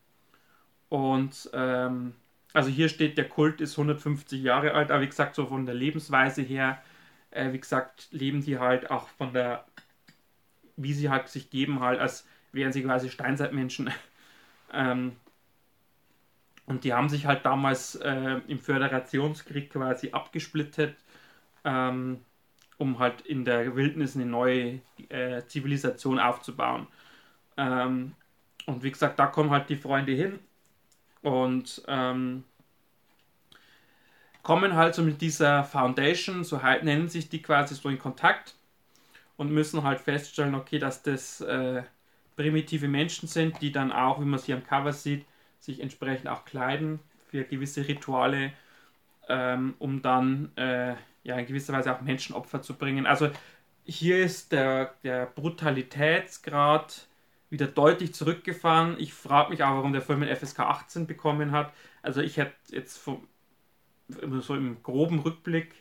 und 0.91 1.49
ähm, 1.53 2.15
also 2.53 2.69
hier 2.69 2.89
steht, 2.89 3.17
der 3.17 3.29
Kult 3.29 3.61
ist 3.61 3.79
150 3.79 4.43
Jahre 4.43 4.75
alt, 4.75 4.91
aber 4.91 5.03
wie 5.03 5.07
gesagt, 5.07 5.37
so 5.37 5.47
von 5.47 5.65
der 5.65 5.75
Lebensweise 5.75 6.43
her, 6.43 6.83
äh, 7.31 7.53
wie 7.53 7.61
gesagt, 7.61 8.09
leben 8.11 8.43
die 8.43 8.59
halt 8.59 8.91
auch 8.91 9.09
von 9.09 9.33
der, 9.33 9.65
wie 10.77 10.93
sie 10.93 11.11
halt 11.11 11.29
sich 11.29 11.51
geben, 11.51 11.81
halt, 11.81 12.01
als 12.01 12.27
wären 12.53 12.73
sie 12.73 12.83
quasi 12.83 13.11
Steinzeitmenschen. 13.11 13.91
ähm, 14.73 15.17
und 16.67 16.85
die 16.85 16.93
haben 16.93 17.09
sich 17.09 17.27
halt 17.27 17.45
damals 17.45 17.97
äh, 17.97 18.41
im 18.47 18.61
Föderationskrieg 18.61 19.71
quasi 19.71 20.13
abgesplittet, 20.13 20.97
ähm, 21.65 22.21
um 22.79 22.99
halt 22.99 23.23
in 23.23 23.45
der 23.45 23.75
Wildnis 23.75 24.15
eine 24.15 24.27
neue 24.27 24.81
äh, 25.09 25.43
Zivilisation 25.47 26.19
aufzubauen. 26.19 26.87
Ähm, 27.57 28.13
und 28.67 28.83
wie 28.83 28.91
gesagt, 28.91 29.19
da 29.19 29.27
kommen 29.27 29.51
halt 29.51 29.69
die 29.69 29.77
Freunde 29.77 30.13
hin 30.13 30.39
und 31.23 31.83
ähm, 31.89 32.45
kommen 34.43 34.75
halt 34.75 34.95
so 34.95 35.03
mit 35.03 35.21
dieser 35.21 35.65
Foundation, 35.65 36.45
so 36.45 36.63
halt 36.63 36.85
nennen 36.85 37.09
sich 37.09 37.29
die 37.29 37.43
quasi 37.43 37.75
so 37.75 37.89
in 37.89 37.99
Kontakt 37.99 38.55
und 39.37 39.51
müssen 39.51 39.83
halt 39.83 40.01
feststellen, 40.01 40.55
okay, 40.55 40.79
dass 40.79 41.03
das 41.03 41.41
äh, 41.41 41.83
primitive 42.37 42.89
Menschen 42.89 43.29
sind, 43.29 43.61
die 43.61 43.73
dann 43.73 43.93
auch, 43.93 44.21
wie 44.21 44.25
man 44.25 44.39
sie 44.39 44.53
am 44.53 44.65
Cover 44.65 44.93
sieht, 44.93 45.25
sich 45.59 45.81
entsprechend 45.81 46.29
auch 46.29 46.45
kleiden 46.45 47.01
für 47.31 47.45
gewisse 47.45 47.87
Rituale, 47.87 48.53
ähm, 49.29 49.75
um 49.79 50.03
dann 50.03 50.51
äh, 50.57 50.95
ja 51.23 51.37
in 51.37 51.47
gewisser 51.47 51.73
Weise 51.73 51.95
auch 51.95 52.01
Menschenopfer 52.01 52.63
zu 52.63 52.75
bringen. 52.75 53.07
Also 53.07 53.31
hier 53.85 54.19
ist 54.19 54.53
der, 54.53 54.95
der 55.05 55.27
Brutalitätsgrad 55.27 57.07
wieder 57.51 57.67
deutlich 57.67 58.15
zurückgefahren. 58.15 58.97
Ich 58.99 59.13
frage 59.13 59.51
mich 59.51 59.63
auch, 59.63 59.75
warum 59.77 59.93
der 59.93 60.03
Film 60.03 60.23
ein 60.23 60.35
FSK 60.35 60.61
18 60.61 61.07
bekommen 61.07 61.53
hat. 61.53 61.73
Also 62.03 62.21
ich 62.21 62.37
hätte 62.37 62.55
jetzt 62.69 62.97
vom, 62.99 63.27
so 64.41 64.55
im 64.55 64.83
groben 64.83 65.21
Rückblick, 65.21 65.75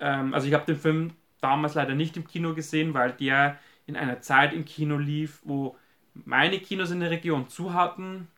ähm, 0.00 0.34
also 0.34 0.46
ich 0.48 0.54
habe 0.54 0.66
den 0.66 0.76
Film 0.76 1.12
damals 1.40 1.74
leider 1.74 1.94
nicht 1.94 2.16
im 2.16 2.26
Kino 2.26 2.54
gesehen, 2.54 2.94
weil 2.94 3.12
der 3.12 3.58
in 3.86 3.96
einer 3.96 4.20
Zeit 4.20 4.52
im 4.52 4.64
Kino 4.64 4.96
lief, 4.98 5.40
wo 5.44 5.76
meine 6.14 6.58
Kinos 6.58 6.90
in 6.90 7.00
der 7.00 7.10
Region 7.10 7.48
zu 7.48 7.72
hatten 7.74 8.28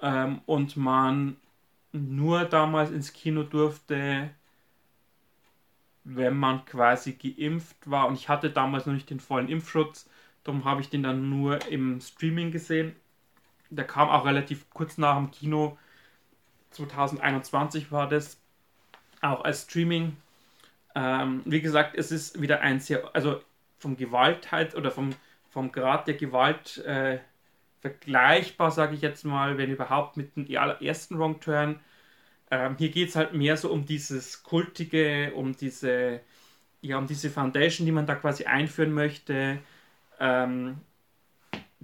ähm, 0.00 0.40
und 0.46 0.76
man 0.76 1.36
nur 1.92 2.44
damals 2.44 2.90
ins 2.90 3.12
Kino 3.12 3.42
durfte, 3.42 4.30
wenn 6.04 6.36
man 6.36 6.64
quasi 6.64 7.12
geimpft 7.12 7.90
war. 7.90 8.06
Und 8.06 8.14
ich 8.14 8.28
hatte 8.28 8.50
damals 8.50 8.86
noch 8.86 8.94
nicht 8.94 9.10
den 9.10 9.20
vollen 9.20 9.48
Impfschutz, 9.48 10.08
darum 10.44 10.64
habe 10.64 10.80
ich 10.80 10.90
den 10.90 11.02
dann 11.02 11.28
nur 11.30 11.66
im 11.66 12.00
Streaming 12.00 12.50
gesehen. 12.50 12.94
Der 13.70 13.86
kam 13.86 14.08
auch 14.08 14.24
relativ 14.24 14.70
kurz 14.70 14.96
nach 14.98 15.16
dem 15.16 15.30
Kino. 15.32 15.76
2021 16.70 17.92
war 17.92 18.08
das 18.08 18.38
auch 19.20 19.44
als 19.44 19.62
Streaming. 19.62 20.16
Ähm, 20.94 21.42
wie 21.44 21.60
gesagt, 21.60 21.96
es 21.96 22.10
ist 22.12 22.40
wieder 22.40 22.60
ein 22.60 22.80
sehr, 22.80 23.14
also 23.14 23.40
vom 23.78 23.96
Gewaltheit 23.96 24.74
oder 24.74 24.90
vom, 24.90 25.14
vom 25.50 25.72
Grad 25.72 26.06
der 26.06 26.14
Gewalt 26.14 26.78
äh, 26.78 27.18
vergleichbar, 27.80 28.70
sage 28.70 28.94
ich 28.94 29.02
jetzt 29.02 29.24
mal, 29.24 29.58
wenn 29.58 29.70
überhaupt 29.70 30.16
mit 30.16 30.36
dem 30.36 30.46
ersten 30.46 31.18
Wrong 31.18 31.40
Turn. 31.40 31.80
Ähm, 32.50 32.76
hier 32.78 32.90
geht 32.90 33.10
es 33.10 33.16
halt 33.16 33.34
mehr 33.34 33.56
so 33.56 33.70
um 33.70 33.86
dieses 33.86 34.42
Kultige, 34.42 35.32
um 35.34 35.56
diese, 35.56 36.20
ja, 36.80 36.98
um 36.98 37.06
diese 37.06 37.30
Foundation, 37.30 37.86
die 37.86 37.92
man 37.92 38.06
da 38.06 38.14
quasi 38.14 38.44
einführen 38.44 38.92
möchte, 38.92 39.58
ähm, 40.20 40.80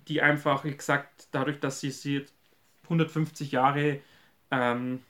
die 0.08 0.22
einfach, 0.22 0.64
wie 0.64 0.76
gesagt, 0.76 1.28
dadurch, 1.32 1.60
dass 1.60 1.80
sie 1.80 1.90
sie 1.90 2.26
150 2.84 3.52
Jahre 3.52 4.00
ähm, 4.52 5.02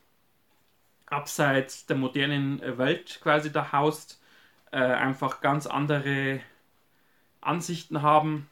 abseits 1.06 1.84
der 1.84 1.96
modernen 1.96 2.60
Welt 2.78 3.20
quasi 3.22 3.52
da 3.52 3.72
haust, 3.72 4.22
äh, 4.70 4.78
einfach 4.78 5.42
ganz 5.42 5.66
andere 5.66 6.40
Ansichten 7.42 8.00
haben. 8.00 8.48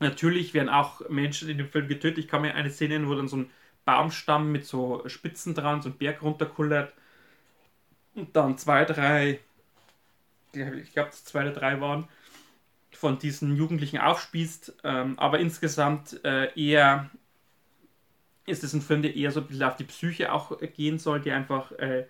Natürlich 0.00 0.52
werden 0.52 0.68
auch 0.68 1.08
Menschen 1.08 1.48
in 1.48 1.56
dem 1.56 1.68
Film 1.68 1.88
getötet. 1.88 2.18
Ich 2.18 2.28
kann 2.28 2.42
mir 2.42 2.54
eine 2.54 2.70
Szene, 2.70 3.08
wo 3.08 3.14
dann 3.14 3.28
so 3.28 3.38
ein 3.38 3.50
Baumstamm 3.84 4.52
mit 4.52 4.66
so 4.66 5.02
Spitzen 5.08 5.54
dran, 5.54 5.80
so 5.80 5.88
ein 5.88 5.96
Berg 5.96 6.22
runterkullert. 6.22 6.92
Und 8.14 8.36
dann 8.36 8.58
zwei, 8.58 8.84
drei, 8.84 9.40
ich 10.52 10.92
glaube, 10.92 11.10
zwei 11.12 11.42
oder 11.42 11.52
drei 11.52 11.80
waren, 11.80 12.08
von 12.92 13.18
diesen 13.18 13.56
Jugendlichen 13.56 13.98
aufspießt. 13.98 14.80
Ähm, 14.84 15.18
aber 15.18 15.38
insgesamt 15.38 16.22
äh, 16.24 16.52
eher 16.54 17.10
ist 18.48 18.64
es 18.64 18.72
ein 18.72 18.82
Film, 18.82 19.02
der 19.02 19.14
eher 19.14 19.30
so 19.30 19.40
ein 19.40 19.46
bisschen 19.46 19.64
auf 19.64 19.76
die 19.76 19.84
Psyche 19.84 20.32
auch 20.32 20.58
gehen 20.74 20.98
soll, 20.98 21.20
der 21.20 21.36
einfach 21.36 21.72
äh, 21.72 22.06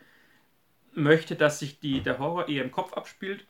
möchte, 0.93 1.37
dass 1.37 1.59
sich 1.59 1.81
die, 1.81 2.01
der 2.01 2.19
Horror 2.19 2.49
eher 2.49 2.65
im 2.65 2.71
Kopf 2.71 2.93
abspielt. 2.93 3.47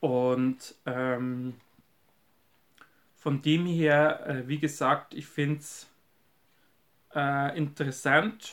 Und 0.00 0.74
ähm, 0.84 1.54
von 3.16 3.42
dem 3.42 3.66
her, 3.66 4.26
äh, 4.26 4.48
wie 4.48 4.58
gesagt, 4.58 5.14
ich 5.14 5.26
finde 5.26 5.60
es 5.60 5.90
äh, 7.14 7.56
interessant, 7.56 8.52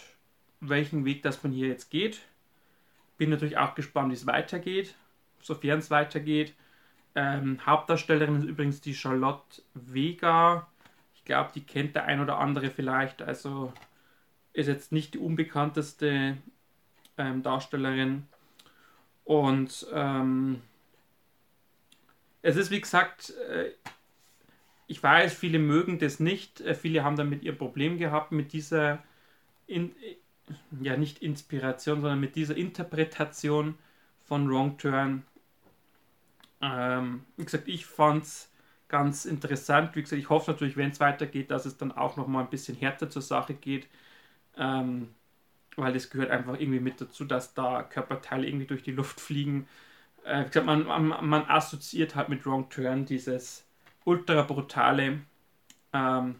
welchen 0.62 1.06
Weg 1.06 1.22
das 1.22 1.36
von 1.36 1.52
hier 1.52 1.68
jetzt 1.68 1.90
geht. 1.92 2.22
Bin 3.18 3.30
natürlich 3.30 3.58
auch 3.58 3.76
gespannt, 3.76 4.10
wie 4.10 4.16
es 4.16 4.26
weitergeht, 4.26 4.96
sofern 5.42 5.80
es 5.80 5.92
weitergeht. 5.92 6.56
Ähm, 7.16 7.64
Hauptdarstellerin 7.66 8.38
ist 8.38 8.46
übrigens 8.46 8.82
die 8.82 8.96
Charlotte 8.96 9.62
Vega. 9.74 10.68
Ich 11.24 11.28
glaube, 11.28 11.52
die 11.56 11.64
kennt 11.64 11.96
der 11.96 12.04
ein 12.04 12.20
oder 12.20 12.38
andere 12.38 12.70
vielleicht. 12.70 13.22
Also 13.22 13.72
ist 14.52 14.68
jetzt 14.68 14.92
nicht 14.92 15.14
die 15.14 15.20
unbekannteste 15.20 16.36
ähm, 17.18 17.44
Darstellerin. 17.44 18.28
Und 19.24 19.88
ähm, 19.94 20.62
es 22.42 22.58
ist 22.58 22.72
wie 22.72 22.82
gesagt, 22.82 23.30
äh, 23.50 23.72
ich 24.88 25.02
weiß, 25.02 25.34
viele 25.34 25.60
mögen 25.60 25.98
das 25.98 26.20
nicht. 26.20 26.60
Äh, 26.60 26.76
viele 26.76 27.06
haben 27.06 27.16
damit 27.16 27.42
ihr 27.44 27.58
Problem 27.58 27.98
gehabt 27.98 28.34
mit 28.34 28.52
dieser, 28.52 29.02
in, 29.66 29.96
ja 30.82 30.98
nicht 30.98 31.20
Inspiration, 31.20 32.02
sondern 32.02 32.20
mit 32.20 32.36
dieser 32.36 32.58
Interpretation 32.58 33.76
von 34.26 34.50
Wrong 34.50 34.78
Turn. 34.78 35.24
Ähm, 36.62 37.24
wie 37.38 37.46
gesagt, 37.46 37.70
ich 37.70 37.86
fand 37.86 38.24
es 38.24 38.53
ganz 38.94 39.26
interessant. 39.26 39.96
Wie 39.96 40.04
gesagt, 40.04 40.22
ich 40.22 40.30
hoffe 40.30 40.52
natürlich, 40.52 40.78
wenn 40.78 40.92
es 40.92 41.00
weitergeht, 41.00 41.50
dass 41.50 41.66
es 41.66 41.78
dann 41.78 41.92
auch 41.92 42.16
nochmal 42.16 42.44
ein 42.44 42.50
bisschen 42.52 42.78
härter 42.78 43.10
zur 43.10 43.24
Sache 43.24 43.56
geht. 43.56 43.88
Ähm, 44.56 45.10
weil 45.76 45.94
das 45.94 46.12
gehört 46.12 46.30
einfach 46.30 46.60
irgendwie 46.60 46.80
mit 46.80 47.02
dazu, 47.02 47.26
dass 47.26 47.56
da 47.56 47.82
Körperteile 47.82 48.46
irgendwie 48.48 48.68
durch 48.68 48.84
die 48.84 48.92
Luft 48.92 49.20
fliegen 49.20 49.68
äh, 50.26 50.44
gesagt, 50.46 50.68
man, 50.68 50.86
man, 50.86 51.28
man, 51.28 51.46
assoziiert 51.48 52.14
halt 52.14 52.30
mit 52.30 52.46
Wrong 52.46 52.70
Turn 52.70 53.06
dieses 53.06 53.66
ultra 54.06 54.44
brutale. 54.44 55.22
Ähm, 55.92 56.36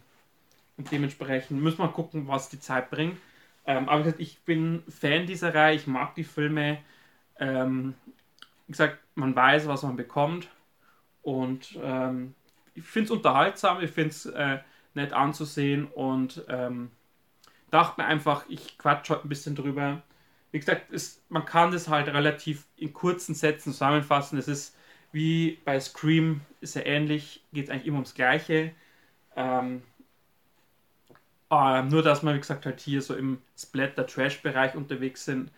und 0.78 0.92
dementsprechend 0.92 1.60
muss 1.60 1.80
man 1.80 1.92
gucken, 1.92 2.28
was 2.28 2.50
die 2.50 2.60
Zeit 2.60 2.92
bringt. 2.92 3.18
Ähm, 3.66 3.90
aber 3.90 4.14
ich 4.20 4.42
bin 4.42 4.84
Fan 4.88 5.26
dieser 5.26 5.56
Reihe, 5.56 5.76
ich 5.76 5.88
mag 5.88 6.14
die 6.14 6.24
Filme. 6.24 6.78
Ähm, 7.40 7.96
wie 8.68 8.74
gesagt, 8.74 9.00
man 9.16 9.36
weiß, 9.36 9.68
was 9.68 9.82
man 9.82 9.96
bekommt. 9.96 10.50
Und 11.24 11.80
ähm, 11.82 12.36
ich 12.76 12.84
finde 12.84 13.06
es 13.06 13.12
unterhaltsam, 13.12 13.82
ich 13.82 13.92
finde 13.92 14.10
es 14.10 14.26
äh, 14.26 14.60
nett 14.94 15.14
anzusehen 15.14 15.86
und 15.86 16.44
ähm, 16.50 16.92
dachte 17.72 18.02
mir 18.02 18.08
einfach, 18.08 18.46
ich 18.50 18.78
quatsch 18.78 19.10
heute 19.10 19.26
ein 19.26 19.30
bisschen 19.30 19.56
drüber 19.56 20.04
wie 20.54 20.60
gesagt, 20.60 20.94
es, 20.94 21.22
man 21.30 21.46
kann 21.46 21.72
das 21.72 21.90
halt 21.90 22.08
relativ 22.08 22.68
in 22.78 22.94
kurzen 22.94 23.34
Sätzen 23.34 23.74
zusammenfassen. 23.74 24.38
Es 24.38 24.48
ist 24.48 24.78
wie 25.12 25.60
bei 25.66 25.80
Scream, 25.80 26.42
ist 26.62 26.76
ja 26.76 26.84
ähnlich, 26.86 27.44
geht 27.54 27.66
es 27.66 27.70
eigentlich 27.72 27.88
immer 27.88 27.98
ums 27.98 28.14
Gleiche. 28.14 28.72
Ähm, 29.36 29.82
äh, 31.50 31.82
nur, 31.82 32.04
dass 32.04 32.22
man, 32.22 32.36
wie 32.36 32.40
gesagt, 32.40 32.68
halt 32.68 32.80
hier 32.80 33.02
so 33.02 33.16
im 33.16 33.42
Splatter-Trash-Bereich 33.58 34.76
unterwegs 34.76 35.26
sind. 35.26 35.50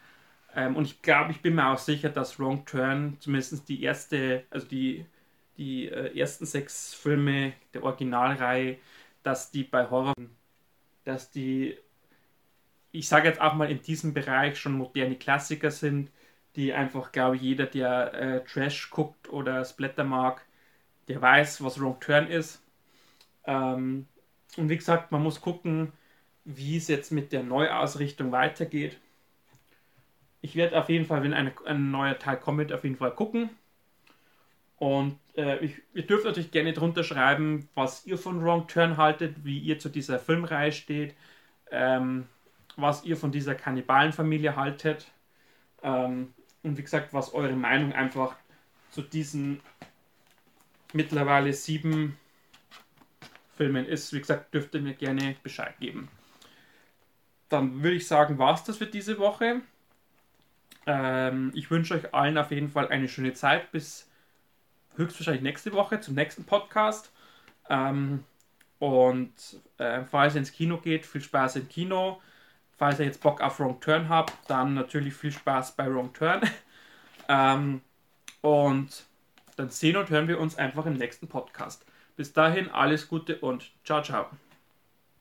Ähm, 0.56 0.78
und 0.78 0.86
ich 0.86 1.02
glaube, 1.02 1.32
ich 1.32 1.42
bin 1.42 1.56
mir 1.56 1.68
auch 1.68 1.78
sicher, 1.78 2.08
dass 2.08 2.40
Wrong 2.40 2.66
Turn 2.66 3.18
zumindest 3.20 3.68
die 3.68 3.84
erste, 3.84 4.46
also 4.50 4.66
die, 4.66 5.06
die 5.58 5.88
äh, 5.88 6.18
ersten 6.18 6.46
sechs 6.46 6.94
Filme 6.94 7.54
der 7.74 7.84
Originalreihe, 7.84 8.78
dass 9.24 9.52
die 9.52 9.64
bei 9.64 9.90
Horror, 9.90 10.14
dass 11.04 11.32
die 11.32 11.78
ich 12.96 13.08
sage 13.08 13.28
jetzt 13.28 13.42
auch 13.42 13.54
mal 13.54 13.70
in 13.70 13.82
diesem 13.82 14.14
Bereich 14.14 14.58
schon 14.58 14.78
moderne 14.78 15.16
Klassiker 15.16 15.70
sind, 15.70 16.10
die 16.56 16.74
einfach, 16.74 17.12
glaube 17.12 17.36
ich, 17.36 17.42
jeder, 17.42 17.66
der 17.66 18.14
äh, 18.14 18.44
Trash 18.46 18.90
guckt 18.90 19.30
oder 19.30 19.66
Splatter 19.66 20.06
mag, 20.06 20.46
der 21.10 21.22
weiß, 21.22 21.64
was 21.64 21.80
Wrong 21.80 22.00
Turn 22.00 22.28
ist. 22.28 22.64
Ähm, 23.46 24.08
und 24.56 24.70
wie 24.70 24.78
gesagt, 24.78 25.12
man 25.12 25.24
muss 25.24 25.42
gucken, 25.42 25.92
wie 26.46 26.78
es 26.78 26.88
jetzt 26.88 27.12
mit 27.12 27.34
der 27.34 27.44
Neuausrichtung 27.44 28.32
weitergeht. 28.32 28.98
Ich 30.42 30.56
werde 30.56 30.80
auf 30.80 30.90
jeden 30.90 31.06
Fall, 31.06 31.24
wenn 31.24 31.34
eine, 31.34 31.54
ein 31.66 31.92
neuer 31.92 32.18
Teil 32.18 32.38
kommt, 32.38 32.72
auf 32.72 32.84
jeden 32.84 32.96
Fall 32.96 33.12
gucken. 33.12 33.50
Und 34.78 35.20
äh, 35.38 35.58
ich, 35.64 35.82
ihr 35.94 36.06
dürft 36.06 36.26
natürlich 36.26 36.52
gerne 36.52 36.74
drunter 36.74 37.04
schreiben, 37.04 37.70
was 37.76 38.06
ihr 38.06 38.18
von 38.18 38.44
Wrong 38.44 38.68
Turn 38.68 38.98
haltet, 38.98 39.44
wie 39.44 39.60
ihr 39.60 39.80
zu 39.80 39.90
dieser 39.90 40.20
Filmreihe 40.20 40.72
steht. 40.72 41.16
Ähm, 41.72 42.28
was 42.78 43.04
ihr 43.04 43.18
von 43.18 43.32
dieser 43.32 43.56
Kannibalenfamilie 43.56 44.56
haltet. 44.56 45.12
Ähm, 45.84 46.34
und 46.64 46.78
wie 46.78 46.84
gesagt, 46.84 47.14
was 47.14 47.34
eure 47.34 47.56
Meinung 47.56 47.94
einfach 47.94 48.36
zu 48.92 49.02
diesen 49.02 49.62
mittlerweile 50.94 51.54
sieben 51.54 52.18
Filmen 53.56 53.86
ist. 53.86 54.14
Wie 54.14 54.20
gesagt, 54.20 54.54
dürft 54.54 54.74
ihr 54.74 54.82
mir 54.82 54.94
gerne 54.94 55.36
Bescheid 55.44 55.78
geben. 55.80 56.10
Dann 57.50 57.84
würde 57.84 57.98
ich 57.98 58.08
sagen, 58.08 58.38
war 58.38 58.56
es 58.56 58.64
das 58.64 58.78
für 58.78 58.88
diese 58.88 59.20
Woche. 59.20 59.62
Ähm, 60.88 61.52
ich 61.54 61.70
wünsche 61.72 61.94
euch 61.94 62.14
allen 62.14 62.38
auf 62.38 62.52
jeden 62.52 62.70
Fall 62.70 62.88
eine 62.90 63.08
schöne 63.08 63.34
Zeit 63.34 63.72
bis 63.72 64.10
höchstwahrscheinlich 64.98 65.44
nächste 65.44 65.74
Woche 65.74 66.00
zum 66.00 66.16
nächsten 66.16 66.44
Podcast. 66.44 67.12
Ähm, 67.70 68.24
und 68.80 69.34
äh, 69.78 70.04
falls 70.04 70.36
ihr 70.36 70.40
ins 70.40 70.52
Kino 70.52 70.78
geht, 70.78 71.06
viel 71.06 71.22
Spaß 71.22 71.58
im 71.58 71.70
Kino. 71.70 72.22
Falls 72.78 73.00
ihr 73.00 73.06
jetzt 73.06 73.22
Bock 73.22 73.42
auf 73.42 73.60
Wrong 73.60 73.80
Turn 73.80 74.10
habt, 74.10 74.34
dann 74.50 74.74
natürlich 74.74 75.14
viel 75.14 75.32
Spaß 75.32 75.76
bei 75.76 75.92
Wrong 75.92 76.14
Turn. 76.14 76.42
ähm, 77.30 77.82
und 78.42 79.06
dann 79.56 79.70
sehen 79.70 79.96
und 79.96 80.10
hören 80.10 80.28
wir 80.28 80.40
uns 80.40 80.58
einfach 80.58 80.86
im 80.86 80.94
nächsten 80.94 81.28
Podcast. 81.28 81.86
Bis 82.16 82.34
dahin 82.34 82.70
alles 82.70 83.08
Gute 83.08 83.38
und 83.40 83.72
ciao, 83.84 84.02
ciao. 84.02 84.28